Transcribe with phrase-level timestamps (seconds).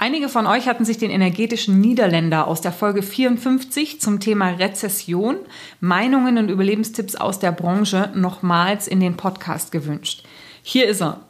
[0.00, 5.38] Einige von euch hatten sich den energetischen Niederländer aus der Folge 54 zum Thema Rezession,
[5.80, 10.22] Meinungen und Überlebenstipps aus der Branche nochmals in den Podcast gewünscht.
[10.62, 11.27] Hier ist er.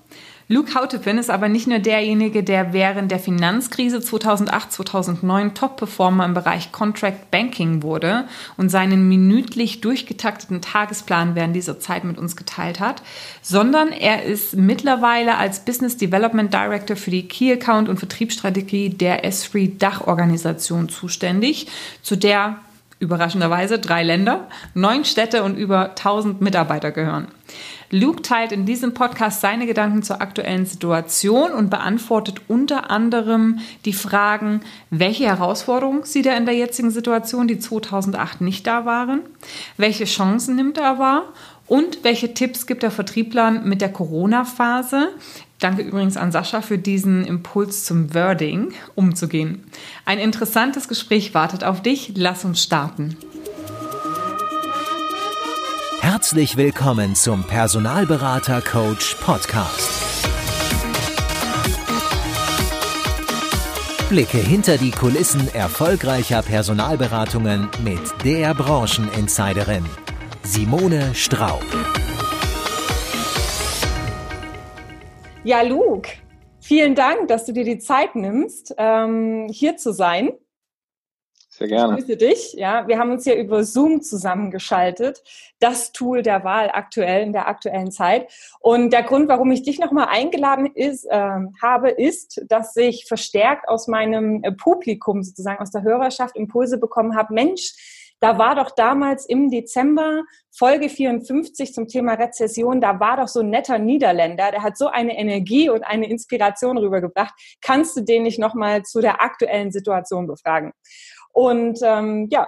[0.50, 6.72] Luke Hautepin ist aber nicht nur derjenige, der während der Finanzkrise 2008-2009 Top-Performer im Bereich
[6.72, 8.24] Contract Banking wurde
[8.56, 13.02] und seinen minütlich durchgetakteten Tagesplan während dieser Zeit mit uns geteilt hat,
[13.42, 19.30] sondern er ist mittlerweile als Business Development Director für die Key Account und Vertriebsstrategie der
[19.30, 21.66] S3 Dachorganisation zuständig,
[22.00, 22.56] zu der
[23.00, 27.28] überraschenderweise drei Länder, neun Städte und über 1000 Mitarbeiter gehören.
[27.90, 33.92] Luke teilt in diesem Podcast seine Gedanken zur aktuellen Situation und beantwortet unter anderem die
[33.92, 34.60] Fragen,
[34.90, 39.20] welche Herausforderungen sieht er in der jetzigen Situation, die 2008 nicht da waren,
[39.76, 41.24] welche Chancen nimmt er wahr
[41.66, 45.08] und welche Tipps gibt der Vertrieblern mit der Corona-Phase?
[45.58, 49.64] Danke übrigens an Sascha für diesen Impuls zum Wording umzugehen.
[50.04, 52.12] Ein interessantes Gespräch wartet auf dich.
[52.14, 53.16] Lass uns starten.
[56.10, 60.24] Herzlich willkommen zum Personalberater Coach Podcast.
[64.08, 69.84] Blicke hinter die Kulissen erfolgreicher Personalberatungen mit der Brancheninsiderin
[70.44, 71.66] Simone Straub.
[75.44, 76.08] Ja, Luke,
[76.58, 80.30] vielen Dank, dass du dir die Zeit nimmst, ähm, hier zu sein.
[81.58, 81.98] Sehr gerne.
[81.98, 82.52] Ich grüße dich.
[82.52, 85.24] Ja, wir haben uns hier über Zoom zusammengeschaltet.
[85.58, 88.30] Das Tool der Wahl aktuell in der aktuellen Zeit.
[88.60, 93.68] Und der Grund, warum ich dich nochmal eingeladen ist, äh, habe, ist, dass ich verstärkt
[93.68, 97.34] aus meinem äh, Publikum sozusagen aus der Hörerschaft Impulse bekommen habe.
[97.34, 97.74] Mensch,
[98.20, 103.40] da war doch damals im Dezember Folge 54 zum Thema Rezession, da war doch so
[103.40, 107.32] ein netter Niederländer, der hat so eine Energie und eine Inspiration rübergebracht.
[107.60, 110.72] Kannst du den nicht nochmal zu der aktuellen Situation befragen?
[111.32, 112.46] Und ähm, ja,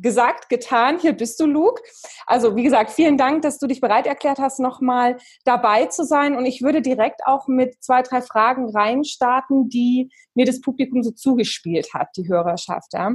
[0.00, 0.98] gesagt, getan.
[0.98, 1.82] Hier bist du, Luke.
[2.26, 6.36] Also wie gesagt, vielen Dank, dass du dich bereit erklärt hast, nochmal dabei zu sein.
[6.36, 11.10] Und ich würde direkt auch mit zwei, drei Fragen reinstarten, die mir das Publikum so
[11.10, 12.92] zugespielt hat, die Hörerschaft.
[12.92, 13.14] Ja.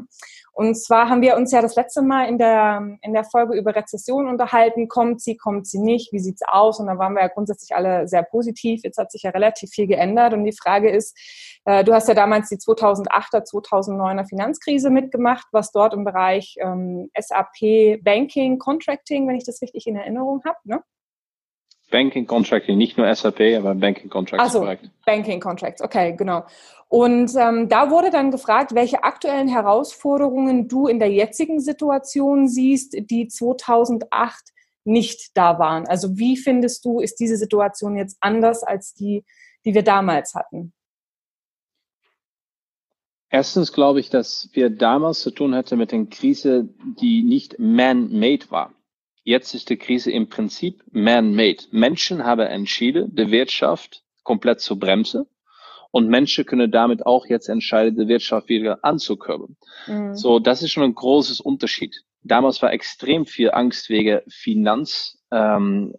[0.54, 3.76] Und zwar haben wir uns ja das letzte Mal in der, in der Folge über
[3.76, 4.88] Rezession unterhalten.
[4.88, 6.14] Kommt sie, kommt sie nicht?
[6.14, 6.80] Wie sieht's aus?
[6.80, 8.82] Und da waren wir ja grundsätzlich alle sehr positiv.
[8.84, 10.34] Jetzt hat sich ja relativ viel geändert.
[10.34, 11.18] Und die Frage ist,
[11.66, 17.10] äh, du hast ja damals die 2008er, 2009er Finanzkrise mitgemacht, was dort im Bereich ähm,
[17.18, 20.82] SAP Banking, Contracting, wenn ich das richtig in Erinnerung habe, ne?
[21.96, 24.44] Banking Contracting, nicht nur SAP, aber Banking Contracts.
[24.44, 24.68] Also
[25.06, 26.44] Banking Contracts, okay, genau.
[26.90, 32.98] Und ähm, da wurde dann gefragt, welche aktuellen Herausforderungen du in der jetzigen Situation siehst,
[33.10, 34.44] die 2008
[34.84, 35.88] nicht da waren.
[35.88, 39.24] Also wie findest du, ist diese Situation jetzt anders als die,
[39.64, 40.74] die wir damals hatten?
[43.30, 46.68] Erstens glaube ich, dass wir damals zu tun hatten mit einer Krise,
[47.00, 48.74] die nicht man-made war.
[49.28, 51.64] Jetzt ist die Krise im Prinzip man-made.
[51.72, 55.26] Menschen haben entschieden, die Wirtschaft komplett zu bremsen.
[55.90, 59.58] Und Menschen können damit auch jetzt entscheiden, die Wirtschaft wieder anzukurbeln.
[59.88, 60.16] Mhm.
[60.16, 62.04] So, das ist schon ein großes Unterschied.
[62.22, 65.94] Damals war extrem viel Angst wegen Finanzunternehmen,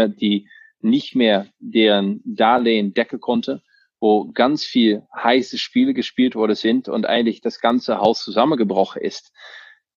[0.00, 0.48] ähm, äh, die
[0.80, 3.60] nicht mehr deren Darlehen decken konnten,
[4.00, 9.32] wo ganz viel heiße Spiele gespielt worden sind und eigentlich das ganze Haus zusammengebrochen ist.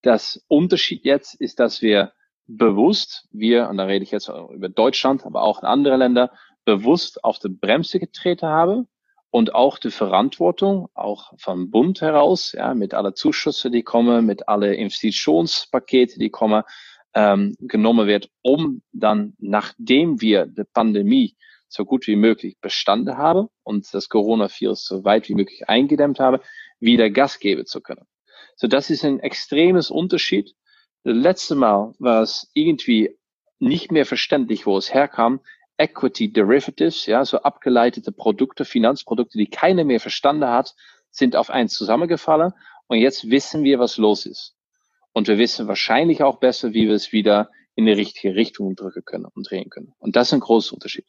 [0.02, 2.12] Das Unterschied jetzt ist, dass wir
[2.58, 6.32] bewusst, wir, und da rede ich jetzt über Deutschland, aber auch in andere Länder,
[6.66, 8.88] bewusst auf die Bremse getreten haben
[9.30, 14.48] und auch die Verantwortung, auch vom Bund heraus, ja, mit alle Zuschüsse, die kommen, mit
[14.48, 16.64] alle Investitionspakete, die kommen,
[17.14, 21.36] ähm, genommen wird, um dann, nachdem wir die Pandemie
[21.68, 26.42] so gut wie möglich bestanden haben und das Coronavirus so weit wie möglich eingedämmt habe,
[26.80, 28.06] wieder Gas geben zu können.
[28.56, 30.54] So, das ist ein extremes Unterschied
[31.04, 33.18] das letzte Mal war es irgendwie
[33.60, 35.42] nicht mehr verständlich, wo es herkam.
[35.78, 40.76] Equity Derivatives, ja, so abgeleitete Produkte, Finanzprodukte, die keiner mehr verstanden hat,
[41.10, 42.54] sind auf eins zusammengefallen.
[42.88, 44.56] Und jetzt wissen wir, was los ist.
[45.14, 49.04] Und wir wissen wahrscheinlich auch besser, wie wir es wieder in die richtige Richtung drücken
[49.04, 49.94] können und drehen können.
[49.98, 51.06] Und das ist ein großer Unterschied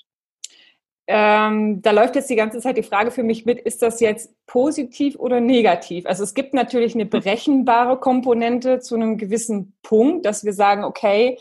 [1.09, 4.33] ähm, da läuft jetzt die ganze Zeit die Frage für mich mit, ist das jetzt
[4.47, 6.07] positiv oder negativ?
[6.07, 11.39] Also es gibt natürlich eine berechenbare Komponente zu einem gewissen Punkt, dass wir sagen, okay,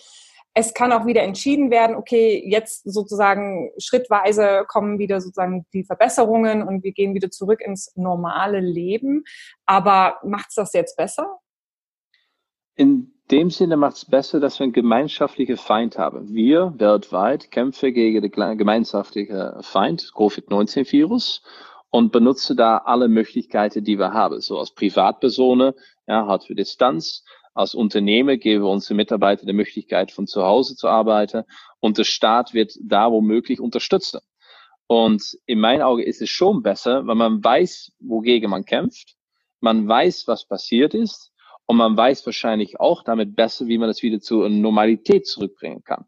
[0.53, 6.63] es kann auch wieder entschieden werden, okay, jetzt sozusagen schrittweise kommen wieder sozusagen die Verbesserungen
[6.63, 9.23] und wir gehen wieder zurück ins normale Leben.
[9.65, 11.39] Aber macht es das jetzt besser?
[12.75, 16.33] In dem Sinne macht es besser, dass wir einen gemeinschaftlichen Feind haben.
[16.33, 21.41] Wir weltweit kämpfen gegen den gemeinschaftlichen Feind, Covid-19-Virus.
[21.91, 24.39] und benutze da alle Möglichkeiten, die wir haben.
[24.39, 25.73] So als Privatpersonen,
[26.07, 27.23] ja, halt für Distanz.
[27.53, 31.43] Als Unternehmen geben wir unseren Mitarbeitern die Möglichkeit, von zu Hause zu arbeiten.
[31.81, 34.21] Und der Staat wird da womöglich unterstützen.
[34.87, 39.15] Und in meinen Augen ist es schon besser, wenn man weiß, wogegen man kämpft.
[39.59, 41.30] Man weiß, was passiert ist.
[41.71, 46.03] Und man weiß wahrscheinlich auch damit besser, wie man es wieder zur Normalität zurückbringen kann.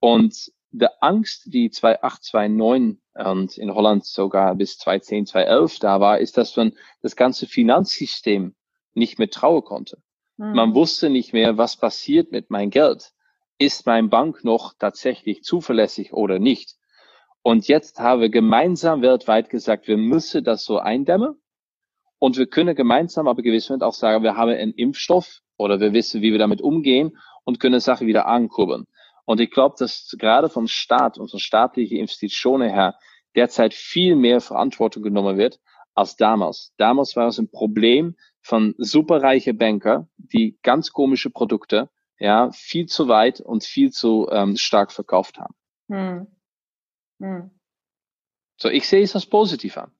[0.00, 6.36] Und der Angst, die 2829 und in Holland sogar bis 2010, 2011 da war, ist,
[6.36, 8.56] dass man das ganze Finanzsystem
[8.92, 10.02] nicht mehr trauen konnte.
[10.36, 10.54] Mhm.
[10.54, 13.12] Man wusste nicht mehr, was passiert mit meinem Geld.
[13.58, 16.74] Ist mein Bank noch tatsächlich zuverlässig oder nicht?
[17.42, 21.40] Und jetzt haben wir gemeinsam weltweit gesagt, wir müssen das so eindämmen.
[22.22, 26.22] Und wir können gemeinsam aber gewiss auch sagen, wir haben einen Impfstoff oder wir wissen,
[26.22, 28.84] wie wir damit umgehen und können Sachen wieder ankurbeln.
[29.24, 32.96] Und ich glaube, dass gerade vom Staat und von staatlichen Institutionen her
[33.34, 35.58] derzeit viel mehr Verantwortung genommen wird
[35.94, 36.72] als damals.
[36.76, 41.90] Damals war es ein Problem von superreiche Banker, die ganz komische Produkte
[42.20, 45.54] ja viel zu weit und viel zu ähm, stark verkauft haben.
[45.90, 46.26] Hm.
[47.18, 47.50] Hm.
[48.58, 49.90] So, ich sehe es als positiv an.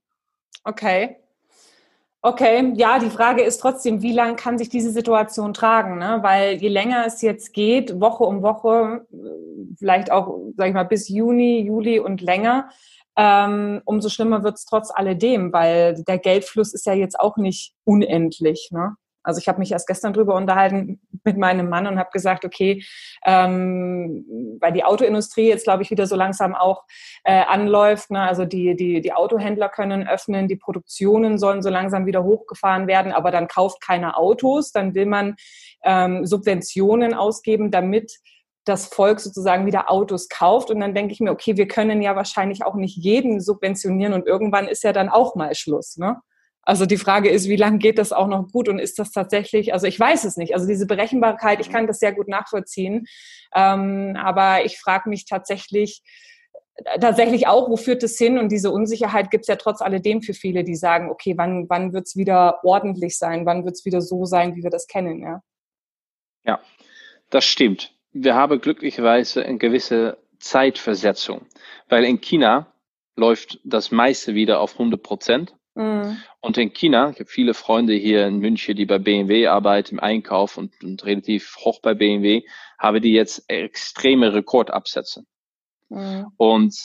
[0.63, 1.22] Okay.
[2.25, 5.99] Okay, ja, die Frage ist trotzdem, wie lange kann sich diese Situation tragen?
[5.99, 6.21] Ne?
[6.23, 9.05] Weil je länger es jetzt geht, Woche um Woche,
[9.77, 12.69] vielleicht auch, sag ich mal, bis Juni, Juli und länger,
[13.17, 17.75] ähm, umso schlimmer wird es trotz alledem, weil der Geldfluss ist ja jetzt auch nicht
[17.83, 18.69] unendlich.
[18.71, 18.95] Ne?
[19.23, 22.85] Also ich habe mich erst gestern drüber unterhalten mit meinem Mann und habe gesagt, okay,
[23.25, 24.25] ähm,
[24.61, 26.85] weil die Autoindustrie jetzt, glaube ich, wieder so langsam auch
[27.25, 28.11] äh, anläuft.
[28.11, 28.21] Ne?
[28.21, 33.13] Also die, die, die Autohändler können öffnen, die Produktionen sollen so langsam wieder hochgefahren werden,
[33.13, 35.37] aber dann kauft keiner Autos, dann will man
[35.85, 38.13] ähm, Subventionen ausgeben, damit
[38.65, 40.71] das Volk sozusagen wieder Autos kauft.
[40.71, 44.27] Und dann denke ich mir, okay, wir können ja wahrscheinlich auch nicht jeden subventionieren und
[44.27, 45.97] irgendwann ist ja dann auch mal Schluss.
[45.97, 46.17] Ne?
[46.65, 49.73] Also die Frage ist, wie lange geht das auch noch gut und ist das tatsächlich,
[49.73, 50.55] also ich weiß es nicht.
[50.55, 53.07] Also diese Berechenbarkeit, ich kann das sehr gut nachvollziehen.
[53.55, 56.03] Ähm, aber ich frage mich tatsächlich,
[57.01, 58.39] tatsächlich auch, wo führt es hin?
[58.39, 61.93] Und diese Unsicherheit gibt es ja trotz alledem für viele, die sagen, okay, wann, wann
[61.93, 63.45] wird es wieder ordentlich sein?
[63.45, 65.21] Wann wird es wieder so sein, wie wir das kennen?
[65.21, 65.43] Ja?
[66.45, 66.61] ja,
[67.31, 67.93] das stimmt.
[68.13, 71.47] Wir haben glücklicherweise eine gewisse Zeitversetzung,
[71.89, 72.73] weil in China
[73.17, 76.19] läuft das meiste wieder auf 100 Prozent Mhm.
[76.41, 80.01] Und in China, ich habe viele Freunde hier in München, die bei BMW arbeiten, im
[80.01, 82.43] Einkauf und, und relativ hoch bei BMW,
[82.79, 85.25] habe die jetzt extreme Rekordabsätze.
[85.89, 86.27] Mhm.
[86.37, 86.77] Und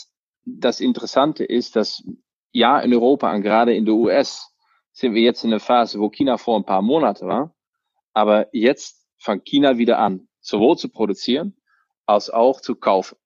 [0.45, 2.04] das Interessante ist, dass
[2.51, 4.54] ja in Europa und gerade in der US
[4.94, 7.54] sind wir jetzt in der Phase, wo China vor ein paar Monaten war,
[8.13, 11.56] aber jetzt fängt China wieder an, sowohl zu produzieren
[12.06, 13.18] als auch zu kaufen.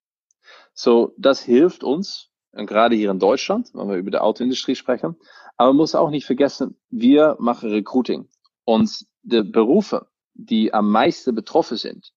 [0.74, 5.16] So, das hilft uns, und gerade hier in Deutschland, wenn wir über die Autoindustrie sprechen,
[5.62, 8.28] aber man muss auch nicht vergessen, wir machen Recruiting.
[8.64, 12.12] Und die Berufe, die am meisten betroffen sind,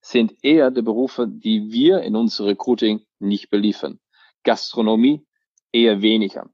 [0.00, 4.00] sind eher die Berufe, die wir in unserem Recruiting nicht beliefern.
[4.44, 5.26] Gastronomie
[5.72, 6.48] eher weniger.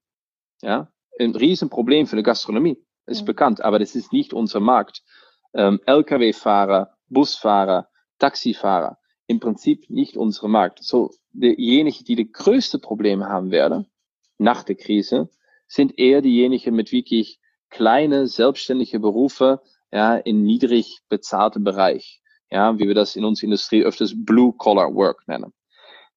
[0.62, 0.90] Ja,
[1.20, 2.76] ein Riesenproblem für die Gastronomie
[3.06, 3.26] ist mhm.
[3.26, 5.04] bekannt, aber das ist nicht unser Markt.
[5.54, 7.88] Ähm, Lkw-Fahrer, Busfahrer,
[8.18, 10.82] Taxifahrer, im Prinzip nicht unser Markt.
[10.82, 13.86] So, diejenigen, die die größte Probleme haben werden
[14.38, 15.30] nach der Krise,
[15.66, 17.38] sind eher diejenigen mit wirklich
[17.70, 19.60] kleine selbstständige Berufe,
[19.92, 22.20] ja, in niedrig bezahltem Bereich.
[22.50, 25.52] Ja, wie wir das in unserer Industrie öfters Blue Collar Work nennen.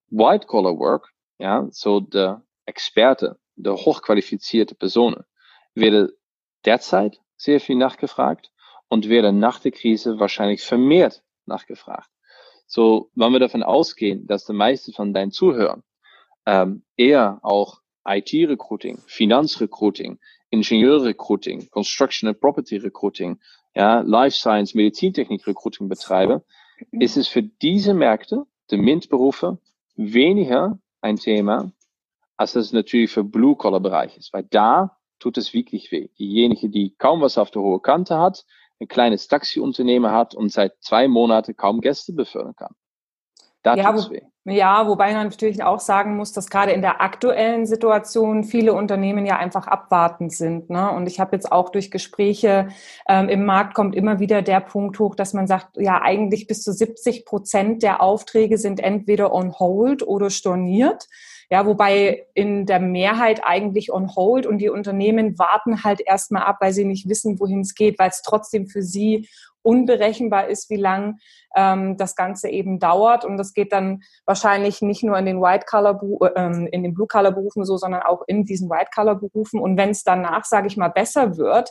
[0.10, 5.24] White Collar Work, ja, so der Experte, der hochqualifizierte Personen,
[5.74, 6.12] werden
[6.66, 8.52] derzeit sehr viel nachgefragt
[8.90, 12.10] und werden nach der Krise wahrscheinlich vermehrt nachgefragt.
[12.68, 15.84] So, wenn wir davon ausgehen, dass die meisten von deinen Zuhörern
[16.46, 20.18] ähm, eher auch IT-Recruiting, Finanzrecruiting,
[20.52, 23.40] Ingenieur-Recruiting, Construction and Property Recruiting,
[23.76, 26.44] ja, Life Science, Medizintechnik-Recruiting betreibe,
[26.92, 27.02] mhm.
[27.02, 29.60] ist es für diese Märkte, die MINT-Berufe,
[29.96, 31.72] weniger ein Thema,
[32.38, 36.08] als das natürlich für Blue-Collar-Bereich ist, weil da tut es wirklich weh.
[36.18, 38.46] Diejenige, die kaum was auf der hohen Kante hat,
[38.80, 42.76] ein kleines Taxiunternehmen hat und seit zwei Monaten kaum Gäste befördern kann.
[43.64, 44.22] Da ja, tut's weh.
[44.46, 49.26] Ja, wobei man natürlich auch sagen muss, dass gerade in der aktuellen Situation viele Unternehmen
[49.26, 50.70] ja einfach abwartend sind.
[50.70, 50.90] Ne?
[50.92, 52.70] Und ich habe jetzt auch durch Gespräche
[53.08, 56.64] ähm, im Markt kommt immer wieder der Punkt hoch, dass man sagt, ja, eigentlich bis
[56.64, 61.08] zu 70 Prozent der Aufträge sind entweder on hold oder storniert.
[61.52, 66.58] Ja, wobei in der Mehrheit eigentlich on hold und die Unternehmen warten halt erstmal ab,
[66.60, 69.28] weil sie nicht wissen, wohin es geht, weil es trotzdem für sie
[69.70, 71.20] unberechenbar ist, wie lang
[71.56, 73.24] ähm, das Ganze eben dauert.
[73.24, 76.02] Und das geht dann wahrscheinlich nicht nur in den White-Color,
[76.36, 79.60] ähm, in den Blue-Color-Berufen so, sondern auch in diesen White-Color-Berufen.
[79.60, 81.70] Und wenn es danach, sage ich mal, besser wird,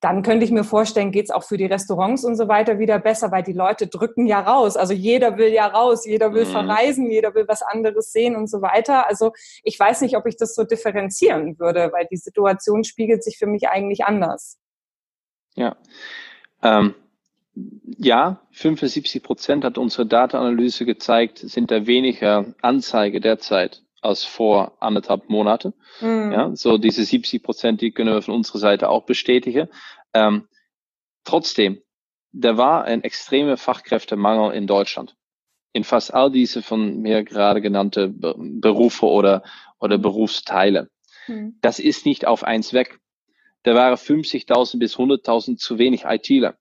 [0.00, 2.98] dann könnte ich mir vorstellen, geht es auch für die Restaurants und so weiter wieder
[2.98, 4.76] besser, weil die Leute drücken ja raus.
[4.78, 6.52] Also jeder will ja raus, jeder will mhm.
[6.52, 9.06] verreisen, jeder will was anderes sehen und so weiter.
[9.06, 9.32] Also
[9.62, 13.46] ich weiß nicht, ob ich das so differenzieren würde, weil die Situation spiegelt sich für
[13.46, 14.58] mich eigentlich anders.
[15.54, 15.76] Ja.
[16.62, 16.94] Ähm,
[17.98, 25.28] ja, 75 Prozent hat unsere Datenanalyse gezeigt, sind da weniger Anzeige derzeit als vor anderthalb
[25.28, 25.74] Monate.
[26.00, 26.32] Mhm.
[26.32, 29.68] Ja, so diese 70 Prozent, die können wir von unserer Seite auch bestätigen.
[30.14, 30.48] Ähm,
[31.24, 31.82] trotzdem,
[32.32, 35.16] da war ein extremer Fachkräftemangel in Deutschland.
[35.72, 39.42] In fast all diese von mir gerade genannte Berufe oder,
[39.78, 40.90] oder Berufsteile.
[41.28, 41.58] Mhm.
[41.60, 42.98] Das ist nicht auf eins weg.
[43.62, 46.56] Da waren 50.000 bis 100.000 zu wenig ITler.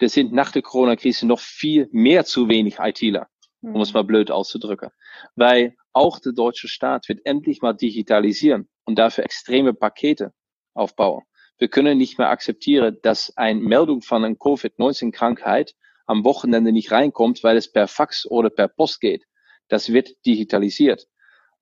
[0.00, 3.28] Das sind nach der Corona-Krise noch viel mehr zu wenig ITler,
[3.60, 3.98] um es mhm.
[3.98, 4.88] mal blöd auszudrücken.
[5.36, 10.32] Weil auch der deutsche Staat wird endlich mal digitalisieren und dafür extreme Pakete
[10.72, 11.24] aufbauen.
[11.58, 15.74] Wir können nicht mehr akzeptieren, dass eine Meldung von einer Covid-19-Krankheit
[16.06, 19.26] am Wochenende nicht reinkommt, weil es per Fax oder per Post geht.
[19.68, 21.08] Das wird digitalisiert.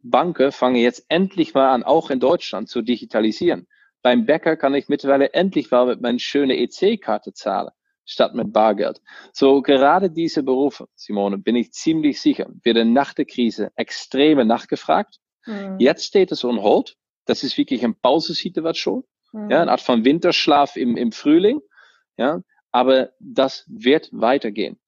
[0.00, 3.66] Banken fangen jetzt endlich mal an, auch in Deutschland zu digitalisieren.
[4.00, 7.70] Beim Bäcker kann ich mittlerweile endlich mal mit meiner schönen EC-Karte zahlen
[8.08, 9.00] statt mit Bargeld.
[9.32, 15.18] So gerade diese Berufe, Simone, bin ich ziemlich sicher, werden nach der Krise extrem nachgefragt.
[15.46, 15.76] Mhm.
[15.78, 16.96] Jetzt steht es on hold.
[17.26, 19.04] Das ist wirklich eine Pausesituation.
[19.32, 19.50] Mhm.
[19.50, 21.60] Ja, eine Art von Winterschlaf im, im Frühling.
[22.16, 22.40] Ja,
[22.72, 24.78] aber das wird weitergehen.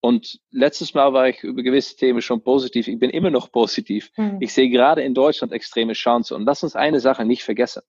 [0.00, 2.86] Und letztes Mal war ich über gewisse Themen schon positiv.
[2.86, 4.12] Ich bin immer noch positiv.
[4.16, 4.38] Mhm.
[4.40, 6.34] Ich sehe gerade in Deutschland extreme Chancen.
[6.36, 7.82] Und lass uns eine Sache nicht vergessen.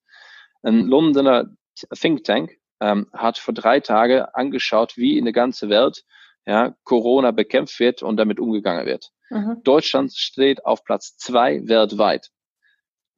[0.62, 1.54] Ein Londoner
[1.94, 6.04] Think Tank ähm, hat vor drei Tagen angeschaut, wie in der ganzen Welt
[6.46, 9.10] ja, Corona bekämpft wird und damit umgegangen wird.
[9.30, 9.60] Mhm.
[9.62, 12.30] Deutschland steht auf Platz zwei weltweit.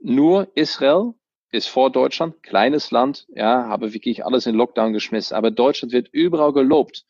[0.00, 1.14] Nur Israel
[1.52, 6.08] ist vor Deutschland, kleines Land, ja, habe wirklich alles in Lockdown geschmissen, aber Deutschland wird
[6.10, 7.04] überall gelobt.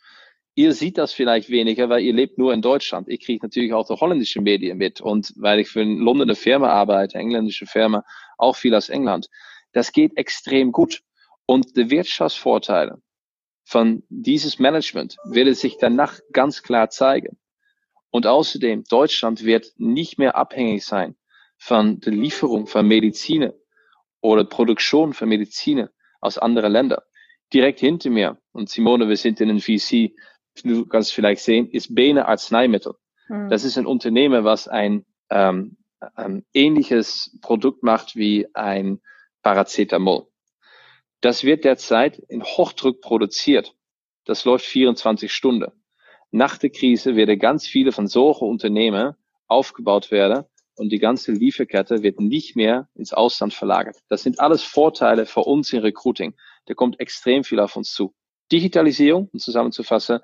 [0.54, 3.08] Ihr seht das vielleicht weniger, weil ihr lebt nur in Deutschland.
[3.08, 6.68] Ich kriege natürlich auch die holländische Medien mit und weil ich für eine Londoner Firma
[6.68, 8.04] arbeite, engländische Firma,
[8.36, 9.28] auch viel aus England.
[9.72, 11.02] Das geht extrem gut.
[11.46, 13.00] Und die Wirtschaftsvorteile
[13.64, 17.38] von dieses Management werden sich danach ganz klar zeigen.
[18.10, 21.16] Und außerdem, Deutschland wird nicht mehr abhängig sein
[21.56, 23.54] von der Lieferung von Mediziner
[24.20, 27.02] oder Produktion von Mediziner aus anderen Ländern.
[27.52, 30.14] Direkt hinter mir, und Simone, wir sind in einem VC,
[30.64, 32.94] du kannst vielleicht sehen, ist Bene Arzneimittel.
[33.26, 33.48] Hm.
[33.48, 35.76] Das ist ein Unternehmen, was ein, ähm,
[36.14, 39.00] ein ähnliches Produkt macht wie ein
[39.42, 40.26] Paracetamol.
[41.22, 43.76] Das wird derzeit in Hochdruck produziert.
[44.24, 45.70] Das läuft 24 Stunden.
[46.32, 49.14] Nach der Krise werden ganz viele von solchen Unternehmen
[49.46, 53.98] aufgebaut werden und die ganze Lieferkette wird nicht mehr ins Ausland verlagert.
[54.08, 56.34] Das sind alles Vorteile für uns in Recruiting.
[56.66, 58.12] Da kommt extrem viel auf uns zu.
[58.50, 60.18] Digitalisierung, um zusammenzufassen,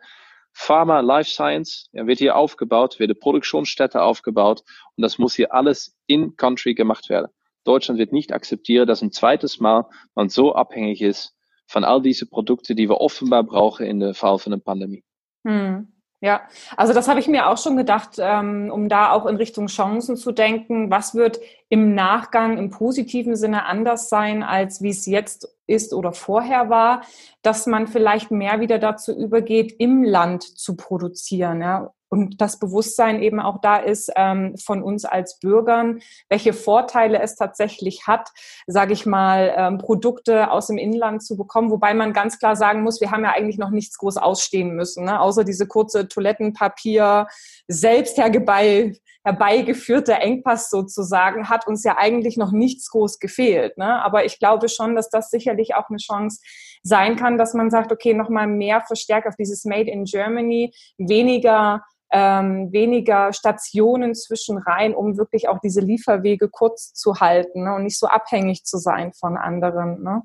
[0.53, 4.65] Pharma, Life Science, ja, wird hier aufgebaut, wird eine Produktionsstätte aufgebaut
[4.97, 7.31] und das muss hier alles in Country gemacht werden.
[7.69, 11.35] Deutschland wird nicht akzeptieren, dass ein zweites Mal man so abhängig ist
[11.67, 15.05] von all diese Produkte, die wir offenbar brauchen in der Fall von der Pandemie.
[15.47, 15.93] Hm.
[16.21, 16.41] Ja,
[16.77, 20.17] also das habe ich mir auch schon gedacht, ähm, um da auch in Richtung Chancen
[20.17, 20.91] zu denken.
[20.91, 26.13] Was wird im Nachgang im positiven Sinne anders sein, als wie es jetzt ist oder
[26.13, 27.03] vorher war,
[27.43, 31.61] dass man vielleicht mehr wieder dazu übergeht, im Land zu produzieren.
[31.61, 31.93] Ja?
[32.09, 37.37] Und das Bewusstsein eben auch da ist ähm, von uns als Bürgern, welche Vorteile es
[37.37, 38.31] tatsächlich hat,
[38.67, 42.83] sage ich mal, ähm, Produkte aus dem Inland zu bekommen, wobei man ganz klar sagen
[42.83, 45.21] muss, wir haben ja eigentlich noch nichts groß ausstehen müssen, ne?
[45.21, 47.27] außer diese kurze Toilettenpapier
[47.67, 53.77] selbst herbei, herbeigeführte Engpass sozusagen hat uns ja eigentlich noch nichts groß gefehlt.
[53.77, 54.03] Ne?
[54.03, 56.41] Aber ich glaube schon, dass das sicherlich auch eine Chance
[56.83, 61.83] sein kann, dass man sagt, okay, nochmal mehr verstärkt auf dieses Made in Germany, weniger
[62.11, 67.85] ähm, weniger Stationen zwischen rein, um wirklich auch diese Lieferwege kurz zu halten ne, und
[67.85, 70.03] nicht so abhängig zu sein von anderen.
[70.03, 70.23] Ne?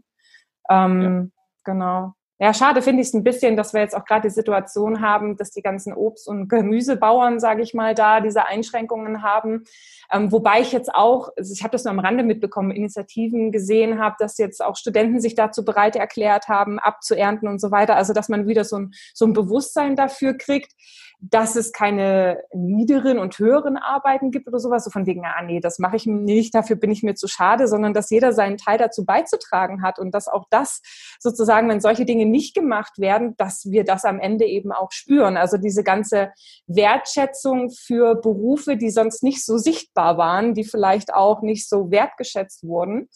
[0.69, 1.41] Ähm, ja.
[1.65, 2.13] Genau.
[2.43, 5.37] Ja, schade finde ich es ein bisschen, dass wir jetzt auch gerade die Situation haben,
[5.37, 9.63] dass die ganzen Obst- und Gemüsebauern, sage ich mal, da diese Einschränkungen haben.
[10.11, 13.97] Ähm, wobei ich jetzt auch, also ich habe das nur am Rande mitbekommen, Initiativen gesehen
[13.97, 17.95] habe, dass jetzt auch Studenten sich dazu bereit erklärt haben, abzuernten und so weiter.
[17.95, 20.73] Also dass man wieder so ein, so ein Bewusstsein dafür kriegt,
[21.29, 25.61] dass es keine niederen und höheren Arbeiten gibt oder sowas, so von wegen, ah nee,
[25.61, 28.77] das mache ich nicht, dafür bin ich mir zu schade, sondern dass jeder seinen Teil
[28.77, 30.81] dazu beizutragen hat und dass auch das
[31.19, 35.37] sozusagen, wenn solche Dinge nicht gemacht werden, dass wir das am Ende eben auch spüren.
[35.37, 36.33] Also diese ganze
[36.67, 42.63] Wertschätzung für Berufe, die sonst nicht so sichtbar waren, die vielleicht auch nicht so wertgeschätzt
[42.67, 43.07] wurden,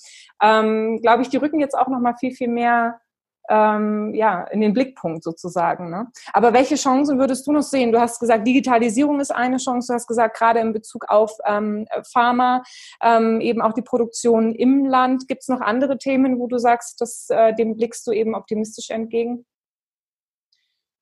[0.42, 3.00] ähm, glaube ich, die rücken jetzt auch noch mal viel, viel mehr
[3.50, 5.90] ähm, ja, in den Blickpunkt sozusagen.
[5.90, 6.08] Ne?
[6.34, 7.92] Aber welche Chancen würdest du noch sehen?
[7.92, 9.88] Du hast gesagt, Digitalisierung ist eine Chance.
[9.88, 12.64] Du hast gesagt, gerade in Bezug auf ähm, Pharma,
[13.02, 15.28] ähm, eben auch die Produktion im Land.
[15.28, 18.90] Gibt es noch andere Themen, wo du sagst, dass, äh, dem blickst du eben optimistisch
[18.90, 19.46] entgegen?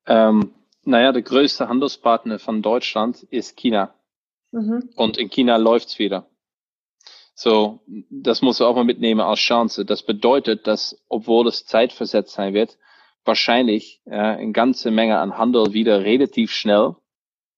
[0.07, 3.93] Ähm, naja, der größte Handelspartner von Deutschland ist China.
[4.51, 4.89] Mhm.
[4.95, 6.27] Und in China läuft's wieder.
[7.36, 9.86] So, das muss du auch mal mitnehmen als Chance.
[9.86, 12.77] Das bedeutet, dass, obwohl es zeitversetzt sein wird,
[13.25, 16.96] wahrscheinlich ja, eine ganze Menge an Handel wieder relativ schnell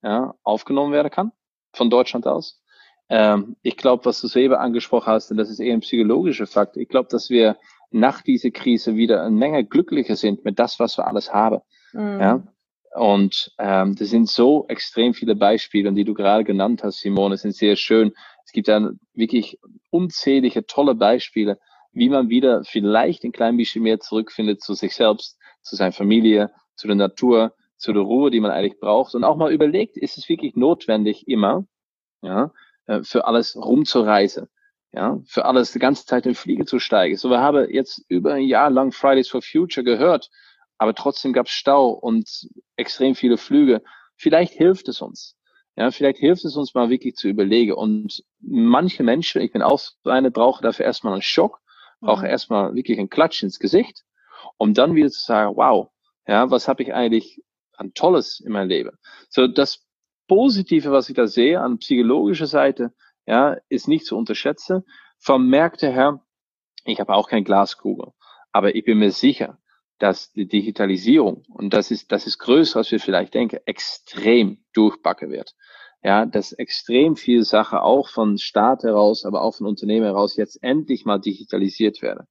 [0.01, 1.31] ja, aufgenommen werden kann
[1.73, 2.61] von Deutschland aus.
[3.09, 6.75] Ähm, ich glaube, was du selber angesprochen hast, und das ist eher ein psychologischer Fakt,
[6.75, 7.57] ich glaube, dass wir
[7.91, 11.61] nach dieser Krise wieder eine Menge glücklicher sind mit das, was wir alles haben.
[11.93, 12.19] Mhm.
[12.19, 12.43] Ja?
[12.95, 17.55] Und ähm, das sind so extrem viele Beispiele, die du gerade genannt hast, Simone, sind
[17.55, 18.13] sehr schön.
[18.47, 21.59] Es gibt ja wirklich unzählige tolle Beispiele,
[21.91, 26.51] wie man wieder vielleicht ein klein bisschen mehr zurückfindet zu sich selbst, zu seiner Familie,
[26.75, 30.17] zu der Natur, zu der Ruhe, die man eigentlich braucht und auch mal überlegt, ist
[30.17, 31.65] es wirklich notwendig immer,
[32.21, 32.53] ja,
[32.85, 34.47] äh, für alles rumzureisen,
[34.93, 37.17] ja, für alles die ganze Zeit in Fliege zu steigen.
[37.17, 40.29] So, wir haben jetzt über ein Jahr lang Fridays for Future gehört,
[40.77, 43.83] aber trotzdem gab es Stau und extrem viele Flüge.
[44.15, 45.36] Vielleicht hilft es uns.
[45.77, 47.73] Ja, vielleicht hilft es uns mal wirklich zu überlegen.
[47.73, 51.59] Und manche Menschen, ich bin auch so eine, brauchen dafür erstmal einen Schock,
[52.01, 52.31] brauchen mhm.
[52.31, 54.03] erstmal wirklich einen Klatsch ins Gesicht,
[54.57, 55.89] um dann wieder zu sagen, wow,
[56.27, 57.43] ja, was habe ich eigentlich
[57.73, 58.97] an Tolles in meinem Leben?
[59.29, 59.85] So, das
[60.27, 62.91] Positive, was ich da sehe an psychologischer Seite,
[63.27, 64.83] ja, ist nicht zu unterschätzen.
[65.19, 66.25] Vom Märkte her,
[66.85, 68.13] ich habe auch kein Glaskugel,
[68.51, 69.59] aber ich bin mir sicher,
[69.99, 75.31] dass die Digitalisierung, und das ist, das ist größer, als wir vielleicht denken, extrem durchbacken
[75.31, 75.53] wird.
[76.03, 80.61] Ja, dass extrem viel Sache auch von Staat heraus, aber auch von Unternehmen heraus jetzt
[80.61, 82.27] endlich mal digitalisiert werden.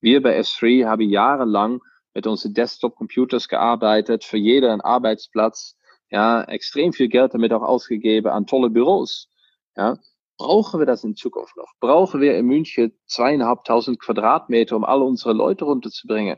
[0.00, 1.80] Wir bei S3 haben jahrelang
[2.14, 5.76] mit unseren Desktop-Computers gearbeitet, für jeden Arbeitsplatz,
[6.10, 9.28] ja, extrem viel Geld damit auch ausgegeben an tolle Büros.
[9.76, 9.98] Ja,
[10.38, 11.72] brauchen wir das in Zukunft noch?
[11.80, 16.36] Brauchen wir in München zweieinhalbtausend Quadratmeter, um alle unsere Leute runterzubringen?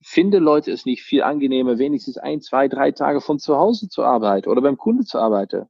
[0.00, 4.04] Finde Leute es nicht viel angenehmer, wenigstens ein, zwei, drei Tage von zu Hause zu
[4.04, 5.66] arbeiten oder beim Kunde zu arbeiten?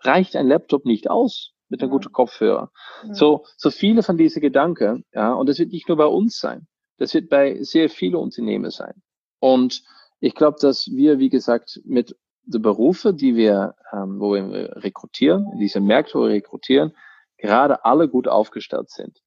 [0.00, 1.96] Reicht ein Laptop nicht aus mit einem ja.
[1.96, 2.70] guten Kopfhörer?
[3.06, 3.14] Ja.
[3.14, 6.66] So, so viele von diesen Gedanken, ja, und das wird nicht nur bei uns sein.
[6.96, 9.02] Das wird bei sehr vielen Unternehmen sein.
[9.40, 9.82] Und
[10.20, 15.46] ich glaube, dass wir, wie gesagt, mit den Berufen, die wir, ähm, wo wir rekrutieren,
[15.58, 16.94] diese Märkte, wo wir rekrutieren,
[17.38, 19.18] gerade alle gut aufgestellt sind.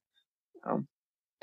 [0.64, 0.82] Ja.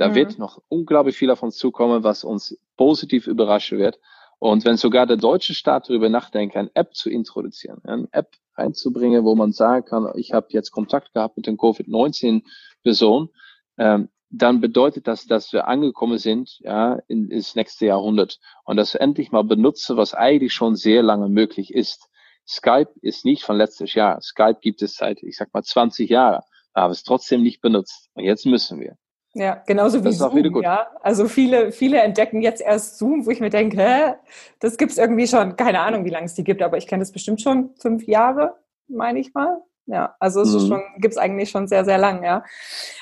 [0.02, 0.16] Da mhm.
[0.16, 4.00] wird noch unglaublich viel auf uns zukommen, was uns positiv überraschen wird.
[4.40, 9.24] Und wenn sogar der deutsche Staat darüber nachdenkt, eine App zu introduzieren, eine App reinzubringen,
[9.26, 13.30] wo man sagen kann, ich habe jetzt Kontakt gehabt mit den Covid-19-Personen,
[13.78, 18.96] ähm, dann bedeutet das, dass wir angekommen sind ja, in, ins nächste Jahrhundert und das
[18.96, 22.10] endlich mal benutze, was eigentlich schon sehr lange möglich ist.
[22.48, 24.20] Skype ist nicht von letztes Jahr.
[24.20, 26.42] Skype gibt es seit, ich sag mal, 20 Jahren,
[26.74, 28.10] aber es trotzdem nicht benutzt.
[28.16, 28.98] Und jetzt müssen wir.
[29.34, 30.88] Ja, genauso wie Zoom, ja.
[31.02, 34.14] Also viele, viele entdecken jetzt erst Zoom, wo ich mir denke, hä,
[34.60, 37.14] das gibt's irgendwie schon, keine Ahnung, wie lange es die gibt, aber ich kenne das
[37.14, 38.56] bestimmt schon fünf Jahre,
[38.90, 39.62] meine ich mal.
[39.88, 40.58] Ja, also es mhm.
[40.58, 42.44] ist schon, gibt's eigentlich schon sehr, sehr lang, ja.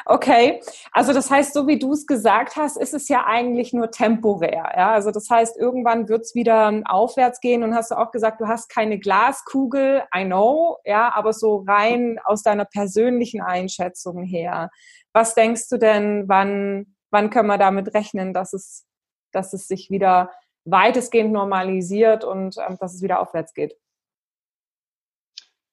[0.06, 0.62] Okay,
[0.92, 4.72] also das heißt, so wie du es gesagt hast, ist es ja eigentlich nur temporär,
[4.76, 4.92] ja.
[4.92, 8.70] Also das heißt, irgendwann wird's wieder aufwärts gehen und hast du auch gesagt, du hast
[8.70, 14.70] keine Glaskugel, I know, ja, aber so rein aus deiner persönlichen Einschätzung her.
[15.14, 18.86] Was denkst du denn, wann, wann können wir damit rechnen, dass es,
[19.32, 20.32] dass es sich wieder
[20.66, 23.76] weitestgehend normalisiert und ähm, dass es wieder aufwärts geht?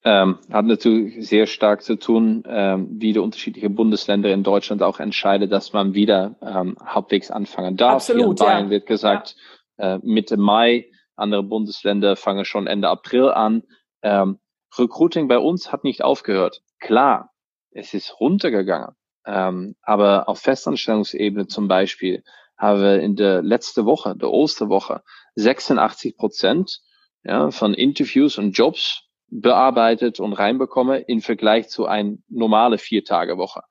[0.03, 4.99] Ähm, hat natürlich sehr stark zu tun, ähm, wie die unterschiedlichen Bundesländer in Deutschland auch
[4.99, 7.95] entscheiden, dass man wieder ähm, halbwegs anfangen darf.
[7.95, 8.69] Absolut, Hier in Bayern ja.
[8.69, 9.35] wird gesagt,
[9.77, 9.95] ja.
[9.95, 13.63] äh, Mitte Mai, andere Bundesländer fangen schon Ende April an.
[14.01, 14.39] Ähm,
[14.77, 16.61] Recruiting bei uns hat nicht aufgehört.
[16.79, 17.33] Klar,
[17.71, 18.95] es ist runtergegangen.
[19.27, 22.23] Ähm, aber auf Festanstellungsebene zum Beispiel
[22.57, 25.03] haben wir in der letzten Woche, der Osterwoche,
[25.35, 26.79] 86 Prozent
[27.23, 33.61] ja, von Interviews und Jobs bearbeitet und reinbekomme im Vergleich zu ein normale Vier-Tage-Woche.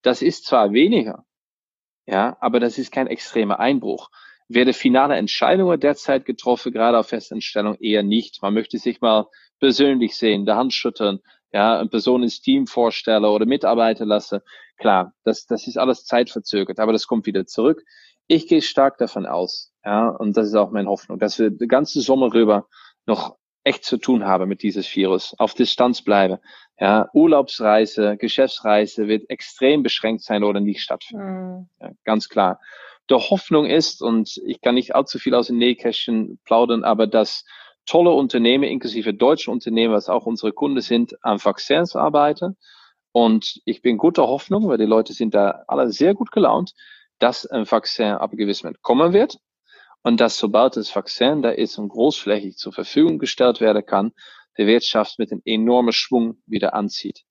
[0.00, 1.26] Das ist zwar weniger,
[2.06, 4.08] ja, aber das ist kein extremer Einbruch.
[4.48, 8.42] Werde finale Entscheidungen derzeit getroffen, gerade auf Festanstellung eher nicht.
[8.42, 9.26] Man möchte sich mal
[9.60, 11.20] persönlich sehen, der Hand schüttern,
[11.52, 14.42] ja, eine Person ins Team vorstelle oder Mitarbeiter lasse.
[14.78, 17.82] Klar, das, das ist alles zeitverzögert, aber das kommt wieder zurück.
[18.26, 21.68] Ich gehe stark davon aus, Ja, und das ist auch meine Hoffnung, dass wir den
[21.68, 22.68] ganzen Sommer rüber
[23.06, 26.38] noch echt zu tun haben mit dieses Virus, auf Distanz bleiben.
[26.80, 31.24] Ja, Urlaubsreise, Geschäftsreise wird extrem beschränkt sein oder nicht stattfinden.
[31.24, 31.68] Mhm.
[31.80, 32.60] Ja, ganz klar.
[33.10, 37.44] Der Hoffnung ist, und ich kann nicht allzu viel aus dem Nähkästchen plaudern, aber dass
[37.86, 42.56] tolle Unternehmen, inklusive deutsche Unternehmen, was auch unsere Kunden sind, an Vaccins arbeiten.
[43.12, 46.74] Und ich bin guter Hoffnung, weil die Leute sind da alle sehr gut gelaunt,
[47.18, 49.38] dass ein Vaccin ab gewissem kommen wird.
[50.02, 54.12] Und dass sobald das Vaccin da ist und großflächig zur Verfügung gestellt werden kann,
[54.58, 57.22] die Wirtschaft mit einem enormen Schwung wieder anzieht.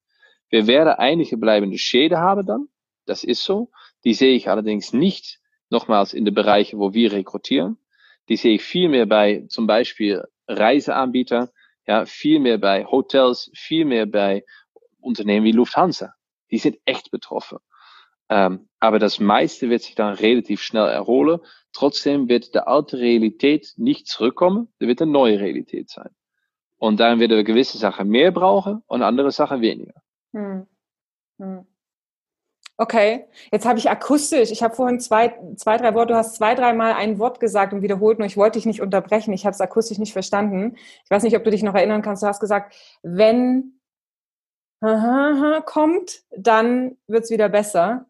[0.49, 2.67] Wir werden einige bleibende Schäden haben dann.
[3.05, 3.71] Das ist so.
[4.03, 7.77] Die sehe ich allerdings nicht nochmals in den Bereichen, wo wir rekrutieren.
[8.29, 10.23] Die sehe ich viel mehr bei zum Beispiel
[10.57, 11.51] Reiseanbieter,
[11.87, 14.45] ja, viel mehr bei Hotels, viel mehr bei
[14.99, 16.13] Unternehmen wie Lufthansa.
[16.51, 17.59] Die sind echt betroffen.
[18.29, 21.39] Ähm, aber das meiste wird sich dann relativ schnell erholen.
[21.73, 24.69] Trotzdem wird die alte Realität nicht zurückkommen.
[24.79, 26.09] Da wird eine neue Realität sein.
[26.77, 30.01] Und dann werden wir gewisse Sachen mehr brauchen und andere Sachen weniger.
[30.33, 30.65] Hm.
[31.37, 31.65] Hm.
[32.81, 36.55] Okay, jetzt habe ich akustisch, ich habe vorhin zwei, zwei, drei Worte, du hast zwei,
[36.55, 39.61] dreimal ein Wort gesagt und wiederholt, nur ich wollte dich nicht unterbrechen, ich habe es
[39.61, 40.75] akustisch nicht verstanden.
[41.03, 43.73] Ich weiß nicht, ob du dich noch erinnern kannst, du hast gesagt, wenn
[45.63, 48.07] kommt, dann wird es wieder besser.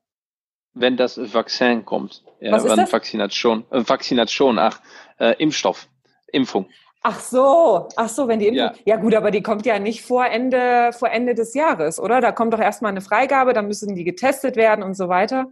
[0.73, 2.23] Wenn das Vaccin kommt.
[2.39, 2.93] Ja, Was ist das?
[2.93, 4.79] Vaccination, äh, Vaccination, ach,
[5.19, 5.89] äh, Impfstoff,
[6.31, 6.69] Impfung.
[7.03, 8.75] Ach so, ach so, wenn die Impfung.
[8.85, 8.95] Ja.
[8.95, 8.95] ja.
[8.97, 12.21] gut, aber die kommt ja nicht vor Ende, vor Ende des Jahres, oder?
[12.21, 15.47] Da kommt doch erstmal eine Freigabe, dann müssen die getestet werden und so weiter.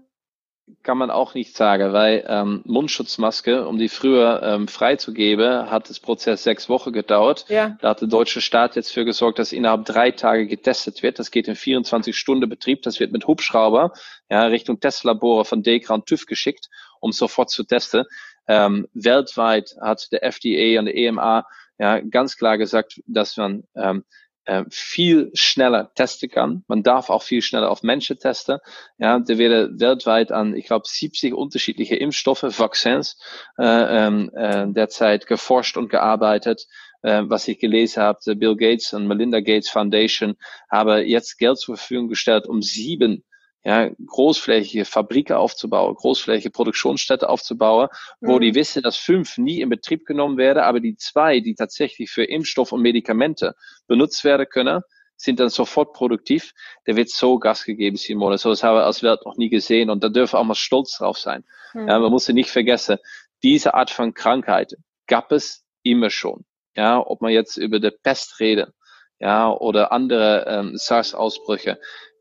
[0.83, 5.99] Kann man auch nicht sagen, weil ähm, Mundschutzmaske, um die früher ähm, freizugeben, hat das
[5.99, 7.45] Prozess sechs Wochen gedauert.
[7.49, 7.75] Ja.
[7.81, 11.17] Da hat der deutsche Staat jetzt für gesorgt, dass innerhalb drei Tage getestet wird.
[11.17, 12.83] Das geht in 24 Stunden Betrieb.
[12.83, 13.93] Das wird mit Hubschrauber
[14.29, 18.05] ja, Richtung Testlabore von Dekra und TÜV geschickt, um sofort zu testen.
[18.49, 21.45] Ähm, weltweit hat der FDA und der EMA
[21.77, 24.03] ja ganz klar gesagt, dass man ähm,
[24.45, 26.63] äh, viel schneller testen kann.
[26.67, 28.57] Man darf auch viel schneller auf Menschen testen.
[28.97, 33.17] Ja, da werden weltweit an, ich glaube, 70 unterschiedliche Impfstoffe, Vaccins,
[33.59, 36.65] äh, ähm, äh, derzeit geforscht und gearbeitet.
[37.03, 40.35] Äh, was ich gelesen habe, Bill Gates und Melinda Gates Foundation
[40.69, 43.23] haben jetzt Geld zur Verfügung gestellt, um sieben
[43.63, 47.89] ja, großflächige Fabriken aufzubauen, großflächige Produktionsstätte aufzubauen,
[48.21, 48.41] wo mhm.
[48.41, 52.23] die wissen, dass fünf nie in Betrieb genommen werden, aber die zwei, die tatsächlich für
[52.23, 53.55] Impfstoff und Medikamente
[53.87, 54.81] benutzt werden können,
[55.17, 56.53] sind dann sofort produktiv.
[56.87, 58.37] Der wird so Gas gegeben, Simone.
[58.37, 60.55] So das haben wir als Welt noch nie gesehen und da dürfen wir auch mal
[60.55, 61.43] stolz drauf sein.
[61.73, 61.89] Mhm.
[61.89, 62.97] Ja, man muss ja nicht vergessen,
[63.43, 64.75] diese Art von Krankheit
[65.07, 66.45] gab es immer schon.
[66.75, 68.73] Ja, ob man jetzt über die Pest redet,
[69.19, 71.77] ja, oder andere ähm, SARS-Ausbrüche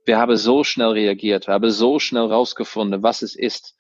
[0.09, 3.77] wir haben so schnell reagiert, wir haben so schnell rausgefunden, was es ist.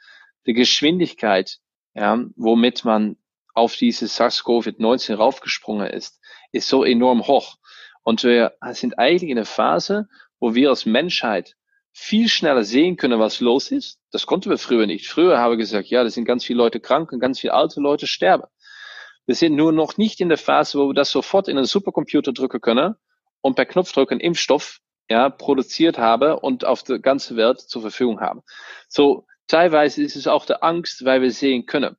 [0.47, 1.59] Die Geschwindigkeit,
[1.95, 3.17] ja, womit man
[3.55, 6.21] auf dieses SARS-CoV-19 raufgesprungen ist,
[6.53, 7.57] ist so enorm hoch.
[8.03, 10.07] Und wir sind eigentlich in einer Phase,
[10.39, 11.57] wo wir als Menschheit
[11.93, 13.99] viel schneller sehen können, was los ist.
[14.13, 15.09] Das konnten wir früher nicht.
[15.09, 17.81] Früher haben wir gesagt, ja, da sind ganz viele Leute krank und ganz viele alte
[17.81, 18.45] Leute sterben.
[19.27, 22.33] Wir sind nur noch nicht in der Phase, wo wir das sofort in einen Supercomputer
[22.33, 22.95] drücken können
[23.41, 28.21] und per Knopfdruck einen Impfstoff ja, produziert habe und auf der ganzen Welt zur Verfügung
[28.21, 28.43] haben.
[28.89, 31.97] So, teilweise ist es auch der Angst, weil wir sehen können.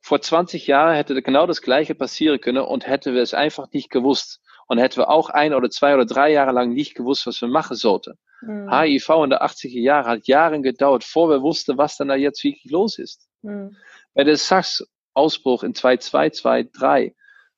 [0.00, 3.90] Vor 20 Jahren hätte genau das Gleiche passieren können und hätten wir es einfach nicht
[3.90, 4.40] gewusst.
[4.66, 7.48] Und hätten wir auch ein oder zwei oder drei Jahre lang nicht gewusst, was wir
[7.48, 8.14] machen sollten.
[8.40, 8.72] Mhm.
[8.72, 12.42] HIV in der 80er Jahre hat Jahre gedauert, vor wir wussten, was dann da jetzt
[12.42, 13.28] wirklich los ist.
[13.42, 13.76] Mhm.
[14.14, 17.14] Bei der SARS-Ausbruch in 2002,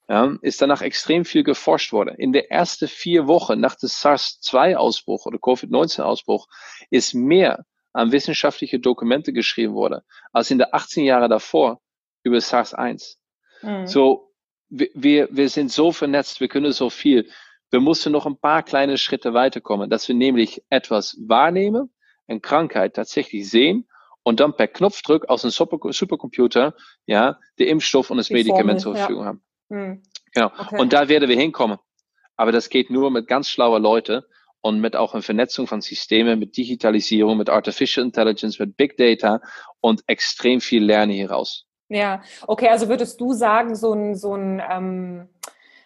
[0.08, 2.14] ja, ist danach extrem viel geforscht worden.
[2.16, 6.46] In der ersten vier Wochen nach dem SARS-2-Ausbruch oder Covid-19-Ausbruch
[6.90, 11.80] ist mehr an wissenschaftliche Dokumente geschrieben worden, als in der 18 Jahre davor
[12.22, 13.16] über SARS-1.
[13.62, 13.86] Mhm.
[13.86, 14.32] So,
[14.68, 17.30] wir, wir sind so vernetzt, wir können so viel.
[17.70, 21.92] Wir mussten noch ein paar kleine Schritte weiterkommen, dass wir nämlich etwas wahrnehmen,
[22.26, 23.88] eine Krankheit tatsächlich sehen
[24.22, 26.74] und dann per Knopfdruck aus einem Supercomputer
[27.06, 29.28] ja, den Impfstoff und das Die Medikament Formel, zur Verfügung ja.
[29.28, 29.44] haben.
[29.70, 30.02] Hm.
[30.32, 30.50] Genau.
[30.58, 30.80] Okay.
[30.80, 31.78] Und da werden wir hinkommen.
[32.36, 34.26] Aber das geht nur mit ganz schlauer Leute
[34.60, 39.40] und mit auch einer Vernetzung von Systemen, mit Digitalisierung, mit Artificial Intelligence, mit Big Data
[39.80, 41.66] und extrem viel Lernen hieraus.
[41.88, 45.28] Ja, okay, also würdest du sagen, so ein, so ein ähm,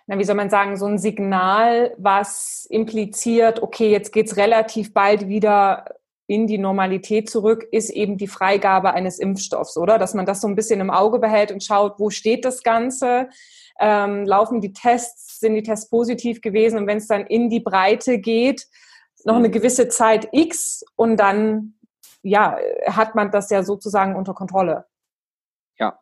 [0.09, 5.29] na, wie soll man sagen, so ein Signal, was impliziert, okay, jetzt geht's relativ bald
[5.29, 5.85] wieder
[6.27, 9.99] in die Normalität zurück, ist eben die Freigabe eines Impfstoffs, oder?
[9.99, 13.29] Dass man das so ein bisschen im Auge behält und schaut, wo steht das Ganze?
[13.79, 17.61] Ähm, laufen die Tests, sind die Tests positiv gewesen und wenn es dann in die
[17.61, 18.67] Breite geht,
[19.25, 21.75] noch eine gewisse Zeit X und dann
[22.23, 24.87] ja, hat man das ja sozusagen unter Kontrolle.
[25.79, 25.99] Ja,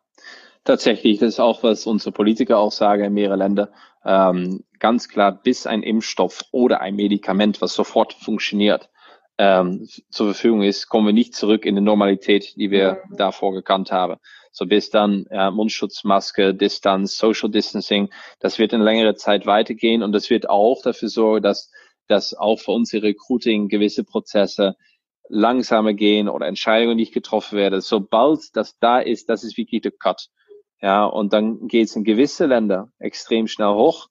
[0.67, 3.69] Tatsächlich, das ist auch, was unsere Politiker auch sagen in mehreren Ländern.
[4.03, 8.89] Ähm, ganz klar, bis ein Impfstoff oder ein Medikament, was sofort funktioniert,
[9.37, 13.17] ähm, zur Verfügung ist, kommen wir nicht zurück in die Normalität, die wir mhm.
[13.17, 14.19] davor gekannt haben.
[14.51, 20.11] So bis dann ja, Mundschutzmaske, Distanz, Social Distancing, das wird in längere Zeit weitergehen und
[20.11, 21.71] das wird auch dafür sorgen, dass,
[22.07, 24.75] dass auch für unsere Recruiting gewisse Prozesse
[25.29, 27.81] langsamer gehen oder Entscheidungen nicht getroffen werden.
[27.81, 30.29] Sobald das da ist, das ist wirklich der Cut.
[30.81, 34.07] Ja, und dann geht es in gewisse Länder extrem schnell hoch.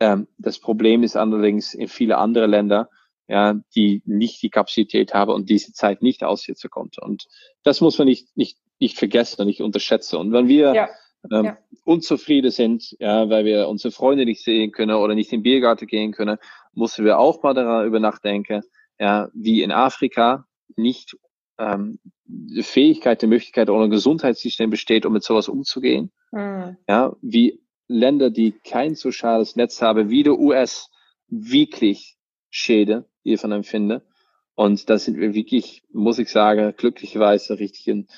[0.00, 2.88] Ähm, das Problem ist allerdings in viele andere Länder,
[3.30, 7.00] ja, die nicht die Kapazität haben und diese Zeit nicht aussitzen konnte.
[7.00, 7.28] Und
[7.62, 10.16] das muss man nicht, nicht, nicht vergessen und nicht unterschätzen.
[10.16, 10.88] Und wenn wir ja.
[11.30, 11.58] Ähm, ja.
[11.84, 15.86] unzufrieden sind, ja, weil wir unsere Freunde nicht sehen können oder nicht in den Biergarten
[15.86, 16.38] gehen können,
[16.74, 18.62] müssen wir auch mal darüber nachdenken,
[18.98, 21.16] ja, wie in Afrika nicht
[21.58, 26.10] ähm, die Fähigkeit, die Möglichkeit oder ein Gesundheitssystem besteht, um mit sowas umzugehen.
[26.32, 26.78] Mhm.
[26.88, 30.90] Ja, wie Länder, die kein soziales Netz haben, wie der US,
[31.28, 32.16] wirklich
[32.50, 34.02] Schäden hiervon empfinden.
[34.54, 38.08] Und da sind wir wirklich, muss ich sagen, glücklicherweise richtig ein,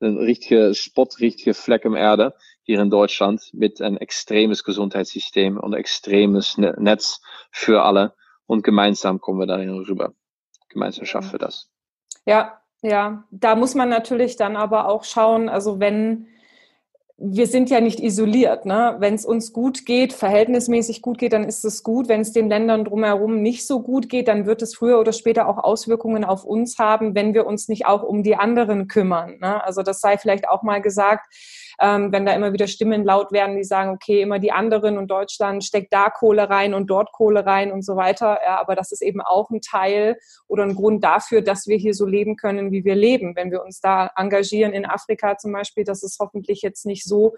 [0.00, 5.74] ein richtiger Spott, richtige Fleck im Erde hier in Deutschland mit ein extremes Gesundheitssystem und
[5.74, 7.20] extremes ne-, Netz
[7.50, 8.14] für alle.
[8.46, 10.12] Und gemeinsam kommen wir dahin rüber.
[10.68, 11.70] Gemeinsam schaffen wir das.
[12.26, 16.26] Ja, ja, da muss man natürlich dann aber auch schauen, also wenn
[17.18, 18.66] wir sind ja nicht isoliert.
[18.66, 18.96] Ne?
[18.98, 22.08] Wenn es uns gut geht, verhältnismäßig gut geht, dann ist es gut.
[22.08, 25.48] Wenn es den Ländern drumherum nicht so gut geht, dann wird es früher oder später
[25.48, 29.38] auch Auswirkungen auf uns haben, wenn wir uns nicht auch um die anderen kümmern.
[29.40, 29.62] Ne?
[29.64, 31.26] Also das sei vielleicht auch mal gesagt
[31.80, 35.08] ähm, wenn da immer wieder Stimmen laut werden, die sagen, okay, immer die anderen und
[35.08, 38.38] Deutschland steckt da Kohle rein und dort Kohle rein und so weiter.
[38.44, 40.16] Ja, aber das ist eben auch ein Teil
[40.48, 43.36] oder ein Grund dafür, dass wir hier so leben können, wie wir leben.
[43.36, 47.34] Wenn wir uns da engagieren in Afrika zum Beispiel, das ist hoffentlich jetzt nicht so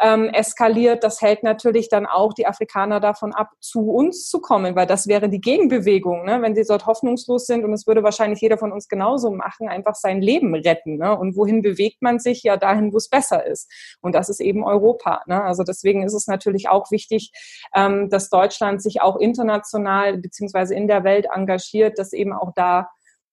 [0.00, 4.74] ähm, eskaliert, das hält natürlich dann auch die Afrikaner davon ab, zu uns zu kommen,
[4.74, 6.40] weil das wäre die Gegenbewegung, ne?
[6.40, 9.94] wenn sie dort hoffnungslos sind und es würde wahrscheinlich jeder von uns genauso machen, einfach
[9.94, 10.96] sein Leben retten.
[10.96, 11.16] Ne?
[11.16, 12.42] Und wohin bewegt man sich?
[12.42, 13.70] Ja, dahin, wo es besser ist.
[14.00, 15.22] Und das ist eben Europa.
[15.26, 15.42] Ne?
[15.42, 17.32] Also deswegen ist es natürlich auch wichtig,
[17.74, 22.88] ähm, dass Deutschland sich auch international beziehungsweise in der Welt engagiert, dass eben auch da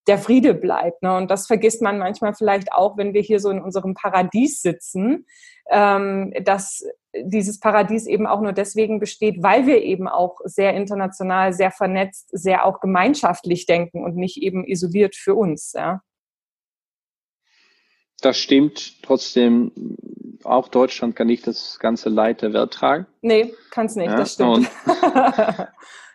[0.08, 1.04] der Friede bleibt.
[1.04, 1.16] Ne?
[1.16, 5.26] Und das vergisst man manchmal vielleicht auch, wenn wir hier so in unserem Paradies sitzen,
[5.70, 11.54] ähm, dass dieses Paradies eben auch nur deswegen besteht, weil wir eben auch sehr international,
[11.54, 15.74] sehr vernetzt, sehr auch gemeinschaftlich denken und nicht eben isoliert für uns.
[15.74, 16.02] Ja?
[18.22, 19.04] Das stimmt.
[19.04, 19.72] Trotzdem,
[20.44, 23.08] auch Deutschland kann nicht das ganze Leid der Welt tragen.
[23.22, 24.58] Nee, kann es nicht, ja, das stimmt.
[24.58, 24.68] Und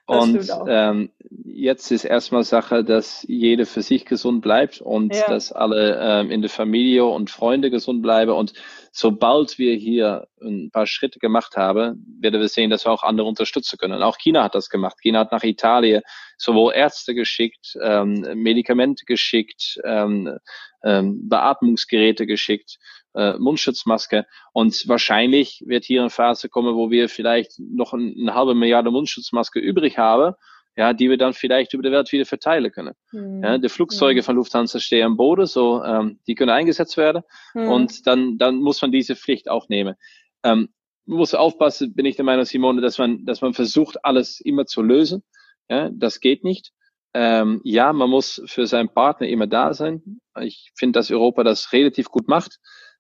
[0.09, 1.11] ähm,
[1.45, 5.29] jetzt ist erstmal Sache, dass jeder für sich gesund bleibt und ja.
[5.29, 8.33] dass alle ähm, in der Familie und Freunde gesund bleiben.
[8.33, 8.53] Und
[8.91, 13.29] sobald wir hier ein paar Schritte gemacht haben, werden wir sehen, dass wir auch andere
[13.29, 14.03] unterstützen können.
[14.03, 14.99] Auch China hat das gemacht.
[15.01, 16.03] China hat nach Italien
[16.37, 20.39] sowohl Ärzte geschickt, ähm, Medikamente geschickt, ähm,
[20.85, 22.79] ähm, Beatmungsgeräte geschickt
[23.15, 24.27] äh, Mundschutzmaske.
[24.53, 28.91] Und wahrscheinlich wird hier eine Phase kommen, wo wir vielleicht noch ein, eine halbe Milliarde
[28.91, 30.35] Mundschutzmaske übrig haben,
[30.77, 32.95] ja, die wir dann vielleicht über die Welt wieder verteilen können.
[33.13, 33.43] Mhm.
[33.43, 34.25] Ja, die Flugzeuge mhm.
[34.25, 37.23] von Lufthansa stehen am Boden, so ähm, die können eingesetzt werden
[37.55, 37.69] mhm.
[37.69, 39.95] und dann dann muss man diese Pflicht auch nehmen.
[40.43, 40.71] Ähm,
[41.05, 44.65] man muss aufpassen, bin ich der Meinung, Simone, dass man dass man versucht alles immer
[44.65, 45.23] zu lösen.
[45.69, 46.73] Ja, das geht nicht.
[47.15, 50.21] Ähm, ja, man muss für seinen Partner immer da sein.
[50.41, 52.59] Ich finde, dass Europa das relativ gut macht.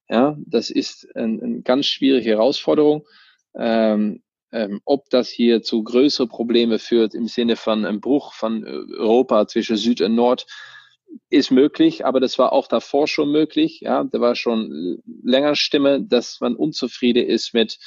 [0.09, 3.07] Ja, das ist eine ein ganz schwierige Herausforderung.
[3.57, 4.22] Ähm,
[4.53, 9.46] ähm, ob das hier zu größeren Problemen führt im Sinne von einem Bruch von Europa
[9.48, 10.46] zwischen Süd und Nord,
[11.31, 13.81] ist möglich, aber das war auch davor schon möglich.
[13.81, 17.79] Ja, da war schon länger Stimme, dass man unzufrieden ist mit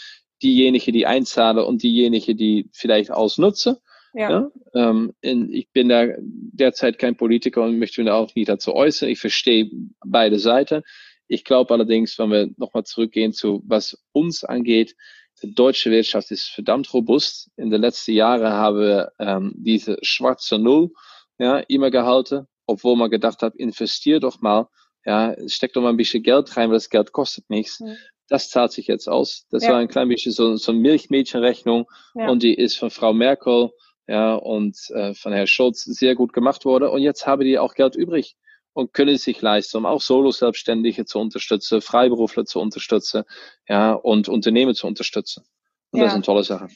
[0.43, 3.81] diejenige, die einzahle und diejenige, die vielleicht ausnutze.
[4.15, 4.29] Ja.
[4.29, 9.09] ja ähm, ich bin da derzeit kein Politiker und möchte mich auch nie dazu äußern.
[9.09, 9.69] Ich verstehe
[10.05, 10.83] beide Seiten.
[11.27, 14.95] Ich glaube allerdings, wenn wir nochmal zurückgehen zu, was uns angeht,
[15.43, 17.51] die deutsche Wirtschaft ist verdammt robust.
[17.57, 20.91] In den letzten Jahren haben wir ähm, diese schwarze Null
[21.37, 24.69] ja, immer gehalten, obwohl man gedacht hat, investier doch mal,
[25.03, 27.81] ja, steck doch mal ein bisschen Geld rein, weil das Geld kostet nichts.
[27.81, 27.97] Mhm.
[28.27, 29.45] Das zahlt sich jetzt aus.
[29.51, 29.71] Das ja.
[29.71, 32.29] war ein klein bisschen so, so eine Milchmädchenrechnung ja.
[32.29, 33.71] und die ist von Frau Merkel
[34.07, 36.89] ja, und äh, von Herrn Schulz sehr gut gemacht worden.
[36.89, 38.35] Und jetzt haben die auch Geld übrig
[38.73, 43.23] und können sich leisten, um auch Solo-Selbstständige zu unterstützen, Freiberufler zu unterstützen,
[43.67, 45.43] ja, und Unternehmen zu unterstützen.
[45.91, 46.05] Und ja.
[46.05, 46.67] das ist eine tolle Sache.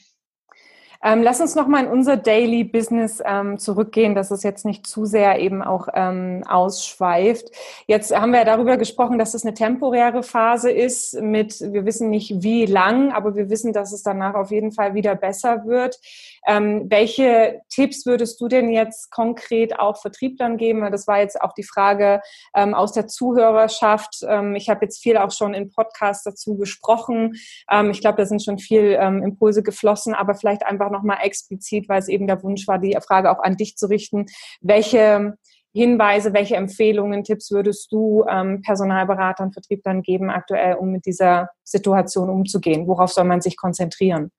[1.02, 5.06] Ähm, lass uns nochmal in unser Daily Business ähm, zurückgehen, dass es jetzt nicht zu
[5.06, 7.50] sehr eben auch ähm, ausschweift.
[7.86, 12.10] Jetzt haben wir ja darüber gesprochen, dass es eine temporäre Phase ist mit, wir wissen
[12.10, 15.98] nicht wie lang, aber wir wissen, dass es danach auf jeden Fall wieder besser wird.
[16.46, 20.90] Ähm, welche Tipps würdest du denn jetzt konkret auch Vertrieblern geben?
[20.90, 22.20] Das war jetzt auch die Frage
[22.54, 24.24] ähm, aus der Zuhörerschaft.
[24.26, 27.34] Ähm, ich habe jetzt viel auch schon in Podcasts dazu gesprochen.
[27.70, 31.88] Ähm, ich glaube, da sind schon viel ähm, Impulse geflossen, aber vielleicht einfach nochmal explizit,
[31.88, 34.26] weil es eben der Wunsch war, die Frage auch an dich zu richten.
[34.60, 35.34] Welche
[35.72, 42.28] Hinweise, welche Empfehlungen, Tipps würdest du ähm, Personalberatern, Vertrieblern geben aktuell, um mit dieser Situation
[42.28, 42.88] umzugehen?
[42.88, 44.32] Worauf soll man sich konzentrieren?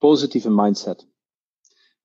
[0.00, 1.06] Positive Mindset.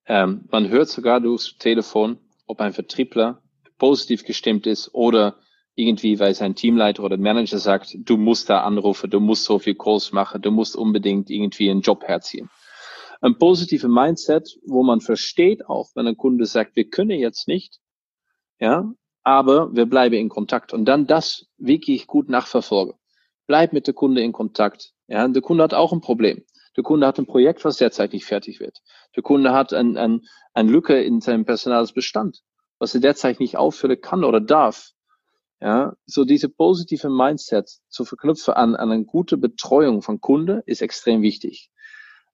[0.05, 3.41] Ähm, man hört sogar durchs Telefon, ob ein Vertriebler
[3.77, 5.37] positiv gestimmt ist oder
[5.75, 9.75] irgendwie, weil sein Teamleiter oder Manager sagt, du musst da anrufen, du musst so viel
[9.75, 12.49] Calls machen, du musst unbedingt irgendwie einen Job herziehen.
[13.21, 17.79] Ein positiver Mindset, wo man versteht auch, wenn ein Kunde sagt, wir können jetzt nicht,
[18.59, 22.93] ja, aber wir bleiben in Kontakt und dann das wirklich gut nachverfolgen.
[23.47, 24.93] Bleib mit der Kunde in Kontakt.
[25.07, 26.43] Ja, der Kunde hat auch ein Problem.
[26.75, 28.81] Der Kunde hat ein Projekt, was derzeit nicht fertig wird.
[29.15, 30.21] Der Kunde hat ein, ein,
[30.53, 32.41] ein Lücke in seinem Personalsbestand,
[32.79, 34.91] was er derzeit nicht auffüllen kann oder darf.
[35.61, 40.81] Ja, so diese positive Mindset zu verknüpfen an, an eine gute Betreuung von Kunde ist
[40.81, 41.71] extrem wichtig.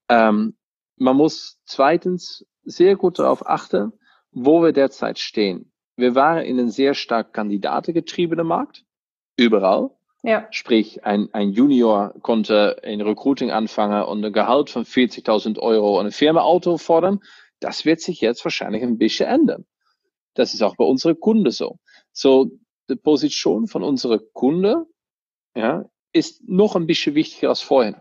[0.10, 0.58] Ähm,
[0.98, 3.94] man muss zweitens sehr gut darauf achten,
[4.32, 5.72] wo wir derzeit stehen.
[5.96, 8.86] Wir waren in einem sehr stark kandidategetriebenen Markt,
[9.38, 9.92] überall.
[10.24, 10.48] Ja.
[10.52, 16.08] Sprich, ein, ein Junior konnte in Recruiting anfangen und ein Gehalt von 40.000 Euro und
[16.08, 17.20] ein Firmenauto fordern.
[17.60, 19.66] Das wird sich jetzt wahrscheinlich ein bisschen ändern.
[20.36, 21.80] Das ist auch bei unseren Kunden so.
[22.12, 22.52] So,
[22.90, 24.86] die Position von unserer Kunde,
[25.56, 27.96] ja, ist noch ein bisschen wichtiger als vorhin.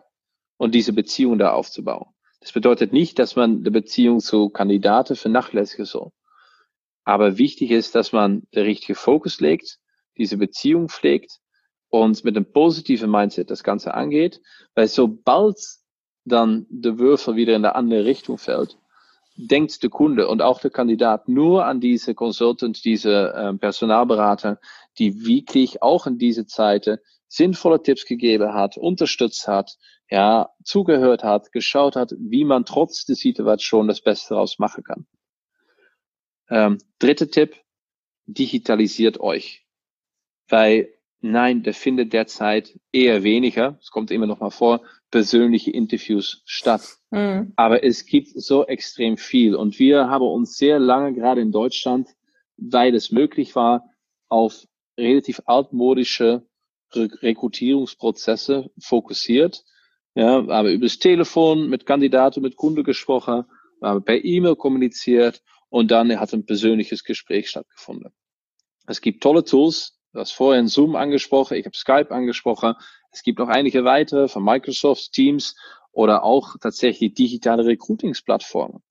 [0.58, 2.06] Und diese Beziehung da aufzubauen.
[2.40, 6.10] Das bedeutet nicht, dass man die Beziehung zu Kandidaten vernachlässigen soll.
[7.04, 9.78] Aber wichtig ist, dass man den richtigen Fokus legt,
[10.18, 11.40] diese Beziehung pflegt
[11.90, 14.40] und mit einem positiven Mindset das Ganze angeht,
[14.74, 15.58] weil sobald
[16.24, 18.78] dann der Würfel wieder in der andere Richtung fällt,
[19.36, 24.60] denkt der Kunde und auch der Kandidat nur an diese Consultant, diese äh, Personalberater,
[24.98, 29.76] die wirklich auch in diese Zeiten sinnvolle Tipps gegeben hat, unterstützt hat,
[30.10, 35.06] ja, zugehört hat, geschaut hat, wie man trotz der Situation das Beste daraus machen kann.
[36.50, 37.56] Ähm, dritter Tipp,
[38.26, 39.64] digitalisiert euch.
[40.48, 40.92] Weil
[41.22, 44.80] Nein, der findet derzeit eher weniger, es kommt immer noch mal vor,
[45.10, 46.96] persönliche Interviews statt.
[47.10, 47.52] Mhm.
[47.56, 49.54] Aber es gibt so extrem viel.
[49.54, 52.08] Und wir haben uns sehr lange, gerade in Deutschland,
[52.56, 53.84] weil es möglich war,
[54.28, 54.66] auf
[54.98, 56.46] relativ altmodische
[56.94, 59.64] Re Rekrutierungsprozesse fokussiert.
[60.14, 63.44] Ja, aber über das Telefon mit Kandidaten, mit Kunde gesprochen,
[63.82, 68.12] haben per E-Mail kommuniziert und dann hat ein persönliches Gespräch stattgefunden.
[68.86, 72.74] Es gibt tolle Tools, Du hast vorhin Zoom angesprochen, ich habe Skype angesprochen.
[73.12, 75.56] Es gibt noch einige weitere von Microsoft, Teams
[75.92, 78.82] oder auch tatsächlich digitale Recruitingsplattformen.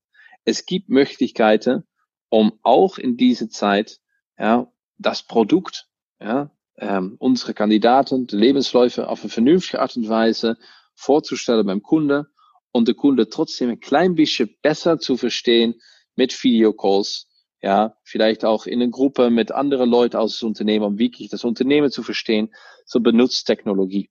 [0.46, 1.84] Es gibt Möglichkeiten,
[2.30, 4.00] um auch in diese Zeit
[4.38, 5.88] ja, das Produkt,
[6.22, 10.58] ja, ähm, unsere Kandidaten, die Lebensläufe auf eine vernünftige Art und Weise
[10.96, 12.28] vorzustellen beim Kunde
[12.72, 15.82] und der Kunde trotzdem ein klein bisschen besser zu verstehen
[16.16, 17.29] mit Videocalls,
[17.62, 21.44] ja, vielleicht auch in einer Gruppe mit anderen Leuten aus dem Unternehmen, um wirklich das
[21.44, 22.54] Unternehmen zu verstehen,
[22.86, 24.10] so benutzt Technologie.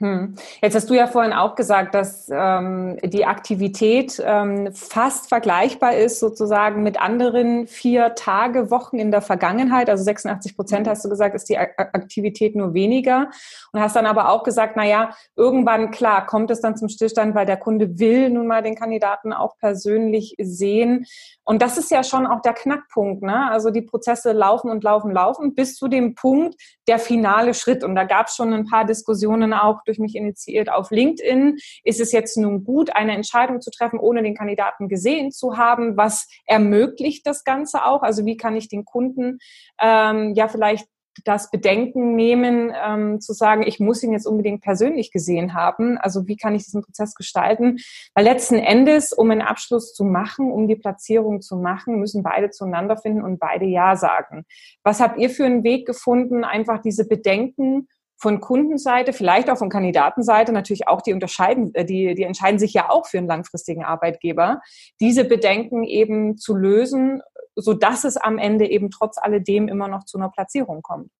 [0.00, 0.34] Hm.
[0.60, 6.18] Jetzt hast du ja vorhin auch gesagt, dass ähm, die Aktivität ähm, fast vergleichbar ist
[6.18, 9.88] sozusagen mit anderen vier Tage Wochen in der Vergangenheit.
[9.88, 13.30] Also 86 Prozent hast du gesagt, ist die Aktivität nur weniger.
[13.72, 17.36] Und hast dann aber auch gesagt, na ja, irgendwann klar kommt es dann zum Stillstand,
[17.36, 21.06] weil der Kunde will nun mal den Kandidaten auch persönlich sehen.
[21.44, 23.22] Und das ist ja schon auch der Knackpunkt.
[23.22, 23.48] Ne?
[23.48, 26.56] Also die Prozesse laufen und laufen, laufen bis zu dem Punkt
[26.88, 27.84] der finale Schritt.
[27.84, 31.58] Und da gab es schon ein paar Diskussionen auch durch mich initiiert auf LinkedIn.
[31.82, 35.96] Ist es jetzt nun gut, eine Entscheidung zu treffen, ohne den Kandidaten gesehen zu haben?
[35.96, 38.02] Was ermöglicht das Ganze auch?
[38.02, 39.38] Also wie kann ich den Kunden
[39.80, 40.86] ähm, ja vielleicht
[41.24, 45.96] das Bedenken nehmen, ähm, zu sagen, ich muss ihn jetzt unbedingt persönlich gesehen haben.
[45.98, 47.78] Also wie kann ich diesen Prozess gestalten?
[48.14, 52.50] Weil letzten Endes, um einen Abschluss zu machen, um die Platzierung zu machen, müssen beide
[52.50, 54.44] zueinander finden und beide Ja sagen.
[54.82, 59.68] Was habt ihr für einen Weg gefunden, einfach diese Bedenken von Kundenseite, vielleicht auch von
[59.68, 63.84] Kandidatenseite, natürlich auch die unterscheiden, äh, die, die entscheiden sich ja auch für einen langfristigen
[63.84, 64.60] Arbeitgeber,
[65.00, 67.22] diese Bedenken eben zu lösen,
[67.56, 71.10] so dass es am Ende eben trotz alledem immer noch zu einer Platzierung kommt.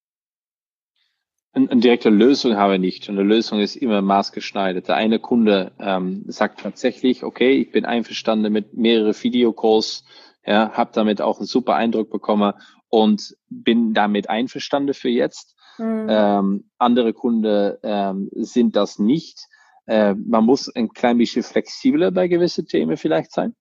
[1.52, 3.08] eine, direkte Lösung haben wir nicht.
[3.08, 4.88] Eine Lösung ist immer maßgeschneidert.
[4.88, 10.04] Der eine Kunde ähm, sagt tatsächlich, okay, ich bin einverstanden mit mehrere Videocalls,
[10.46, 12.52] ja, habe damit auch einen super Eindruck bekommen
[12.88, 15.53] und bin damit einverstanden für jetzt.
[15.78, 16.06] Mhm.
[16.08, 19.46] Ähm, andere Kunden ähm, sind das nicht.
[19.86, 23.54] Äh, man muss ein klein bisschen flexibler bei gewissen Themen vielleicht sein.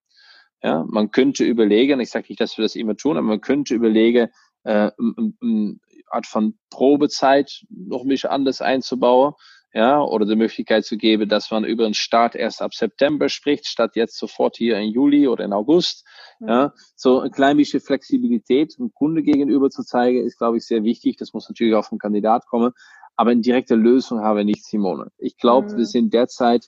[0.61, 3.75] Ja, man könnte überlegen, ich sage nicht, dass wir das immer tun, aber man könnte
[3.75, 4.29] überlegen,
[4.63, 9.33] äh, eine Art von Probezeit noch ein bisschen anders einzubauen.
[9.75, 13.65] Ja, oder die Möglichkeit zu geben, dass man über einen Start erst ab September spricht,
[13.65, 16.05] statt jetzt sofort hier in Juli oder in August.
[16.39, 16.47] Mhm.
[16.47, 20.83] Ja, so ein klein bisschen Flexibilität dem Kunde gegenüber zu zeigen, ist, glaube ich, sehr
[20.83, 21.17] wichtig.
[21.17, 22.71] Das muss natürlich auch vom Kandidat kommen.
[23.15, 25.11] Aber eine direkte Lösung haben wir nicht, Simone.
[25.17, 25.77] Ich glaube, mhm.
[25.77, 26.65] wir sind derzeit,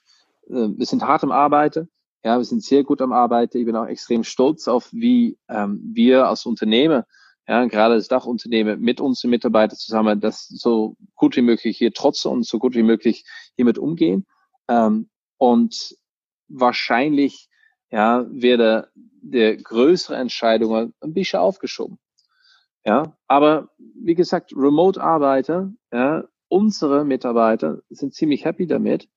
[0.48, 1.90] äh, wir sind hart am Arbeiten.
[2.24, 3.60] Ja, wir sind sehr gut am Arbeiten.
[3.60, 7.04] Ich bin auch extrem stolz auf, wie ähm, wir als Unternehmen,
[7.48, 12.26] ja, gerade das Dachunternehmen mit unseren Mitarbeitern zusammen, das so gut wie möglich hier trotz
[12.26, 13.26] und so gut wie möglich
[13.56, 14.26] hiermit umgehen.
[14.68, 15.96] Ähm, und
[16.48, 17.50] wahrscheinlich
[17.92, 22.00] ja, werde der größere Entscheidungen ein bisschen aufgeschoben.
[22.84, 29.08] Ja, aber wie gesagt, Remote-Arbeiter, ja, unsere Mitarbeiter sind ziemlich happy damit.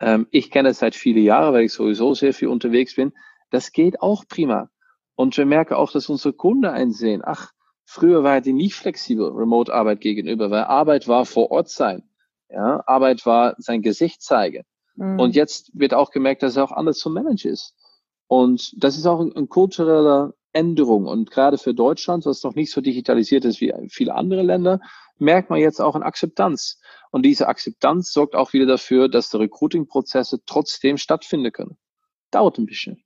[0.00, 3.12] Ähm, ich kenne es seit vielen Jahren, weil ich sowieso sehr viel unterwegs bin.
[3.50, 4.70] Das geht auch prima.
[5.14, 7.52] Und wir merken auch, dass unsere Kunden einsehen, ach,
[7.84, 12.02] früher war die nicht flexibel Remote-Arbeit gegenüber, weil Arbeit war vor Ort sein.
[12.48, 14.64] Ja, Arbeit war sein Gesicht zeigen.
[14.96, 15.18] Mhm.
[15.18, 17.74] Und jetzt wird auch gemerkt, dass er auch anders zu managen ist.
[18.26, 21.06] Und das ist auch ein, ein kultureller Änderung.
[21.06, 24.80] Und gerade für Deutschland, was noch nicht so digitalisiert ist wie viele andere Länder,
[25.18, 26.80] merkt man jetzt auch eine Akzeptanz.
[27.10, 31.76] Und diese Akzeptanz sorgt auch wieder dafür, dass die Recruiting-Prozesse trotzdem stattfinden können.
[32.30, 33.04] Dauert ein bisschen.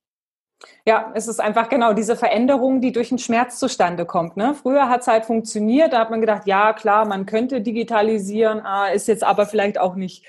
[0.85, 4.37] Ja, es ist einfach genau diese Veränderung, die durch den Schmerz zustande kommt.
[4.37, 4.55] Ne?
[4.55, 8.89] Früher hat es halt funktioniert, da hat man gedacht, ja klar, man könnte digitalisieren, ah,
[8.89, 10.25] ist jetzt aber vielleicht auch nicht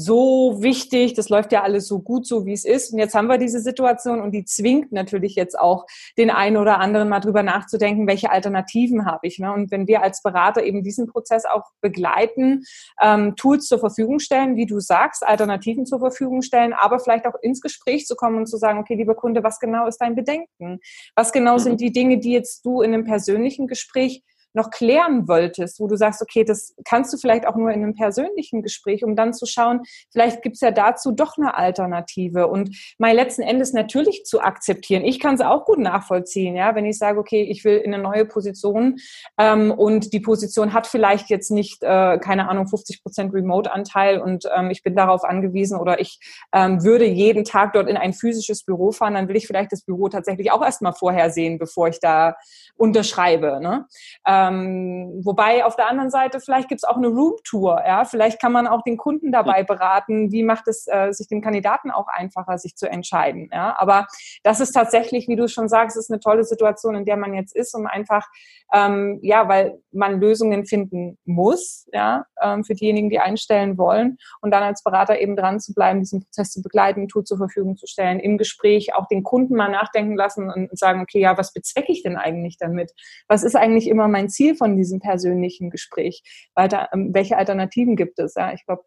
[0.00, 2.92] so wichtig, das läuft ja alles so gut, so wie es ist.
[2.92, 5.86] Und jetzt haben wir diese Situation und die zwingt natürlich jetzt auch
[6.16, 9.40] den einen oder anderen mal drüber nachzudenken, welche Alternativen habe ich.
[9.40, 9.52] Ne?
[9.52, 12.62] Und wenn wir als Berater eben diesen Prozess auch begleiten,
[13.02, 17.34] ähm, Tools zur Verfügung stellen, wie du sagst, Alternativen zur Verfügung stellen, aber vielleicht auch
[17.42, 20.78] ins Gespräch zu kommen und zu sagen, okay, lieber Kunde, was genau ist dein Bedenken?
[21.16, 21.58] Was genau mhm.
[21.58, 24.22] sind die Dinge, die jetzt du in einem persönlichen Gespräch
[24.58, 27.94] noch klären wolltest, wo du sagst, okay, das kannst du vielleicht auch nur in einem
[27.94, 32.76] persönlichen Gespräch, um dann zu schauen, vielleicht gibt es ja dazu doch eine Alternative und
[32.98, 35.04] mal letzten Endes natürlich zu akzeptieren.
[35.04, 38.02] Ich kann es auch gut nachvollziehen, ja, wenn ich sage, okay, ich will in eine
[38.02, 38.96] neue Position
[39.38, 44.44] ähm, und die Position hat vielleicht jetzt nicht, äh, keine Ahnung, 50 Prozent Remote-Anteil und
[44.54, 46.18] ähm, ich bin darauf angewiesen oder ich
[46.52, 49.82] ähm, würde jeden Tag dort in ein physisches Büro fahren, dann will ich vielleicht das
[49.82, 52.36] Büro tatsächlich auch erstmal vorher sehen, bevor ich da
[52.76, 53.60] unterschreibe.
[53.60, 53.86] Ne?
[54.26, 57.82] Ähm, wobei auf der anderen Seite, vielleicht gibt es auch eine Roomtour.
[57.86, 58.04] Ja?
[58.04, 61.90] Vielleicht kann man auch den Kunden dabei beraten, wie macht es äh, sich dem Kandidaten
[61.90, 63.50] auch einfacher, sich zu entscheiden.
[63.52, 63.74] Ja?
[63.78, 64.06] Aber
[64.42, 67.54] das ist tatsächlich, wie du schon sagst, ist eine tolle Situation, in der man jetzt
[67.54, 68.26] ist, um einfach,
[68.72, 74.50] ähm, ja, weil man Lösungen finden muss, ja, ähm, für diejenigen, die einstellen wollen und
[74.52, 77.76] dann als Berater eben dran zu bleiben, diesen Prozess zu begleiten, ein Tool zur Verfügung
[77.76, 81.52] zu stellen, im Gespräch auch den Kunden mal nachdenken lassen und sagen, okay, ja, was
[81.52, 82.92] bezwecke ich denn eigentlich damit?
[83.26, 86.22] Was ist eigentlich immer mein Ziel von diesem persönlichen Gespräch?
[86.54, 88.34] Weiter, ähm, welche Alternativen gibt es?
[88.34, 88.82] Ja, ich glaube,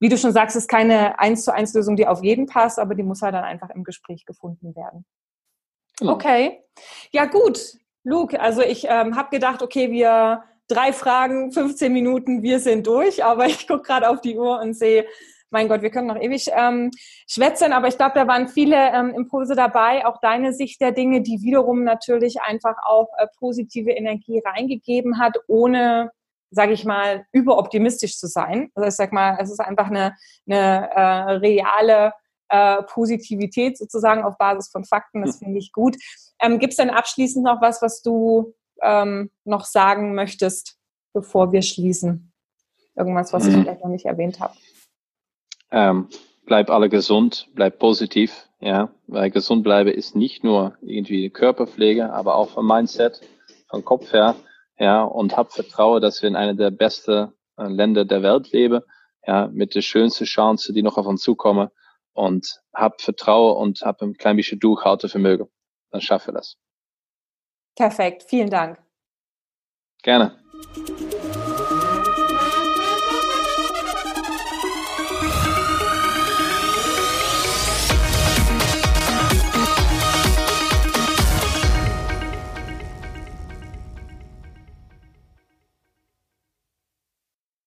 [0.00, 2.94] wie du schon sagst, ist keine eins zu eins Lösung, die auf jeden passt, aber
[2.94, 5.06] die muss halt dann einfach im Gespräch gefunden werden.
[5.98, 6.12] Genau.
[6.12, 6.62] Okay.
[7.12, 7.74] Ja, gut.
[8.02, 13.24] Luke, also ich ähm, habe gedacht, okay, wir drei Fragen, 15 Minuten, wir sind durch,
[13.24, 15.06] aber ich gucke gerade auf die Uhr und sehe,
[15.54, 16.90] mein Gott, wir können noch ewig ähm,
[17.28, 21.22] schwätzen, aber ich glaube, da waren viele ähm, Impulse dabei, auch deine Sicht der Dinge,
[21.22, 26.10] die wiederum natürlich einfach auch äh, positive Energie reingegeben hat, ohne
[26.50, 28.70] sage ich mal, überoptimistisch zu sein.
[28.74, 30.16] Also ich sag mal, es ist einfach eine,
[30.48, 32.12] eine äh, reale
[32.48, 35.22] äh, Positivität sozusagen auf Basis von Fakten.
[35.22, 35.46] Das hm.
[35.46, 35.96] finde ich gut.
[36.40, 40.78] Ähm, Gibt es denn abschließend noch was, was du ähm, noch sagen möchtest,
[41.12, 42.32] bevor wir schließen?
[42.96, 43.62] Irgendwas, was ich hm.
[43.62, 44.54] vielleicht noch nicht erwähnt habe.
[45.70, 46.08] Ähm,
[46.46, 52.36] bleib alle gesund, bleib positiv, ja, weil gesund bleiben ist nicht nur irgendwie Körperpflege, aber
[52.36, 53.20] auch vom Mindset,
[53.68, 54.36] vom Kopf her,
[54.78, 58.82] ja, und hab Vertrauen, dass wir in einer der besten äh, Länder der Welt leben,
[59.26, 61.68] ja, mit der schönsten Chance, die noch auf uns zukommen
[62.12, 65.48] und hab Vertrauen und hab ein klein bisschen Durchhaltevermögen.
[65.90, 66.56] Dann schaffen wir das.
[67.76, 68.78] Perfekt, vielen Dank.
[70.02, 70.38] Gerne.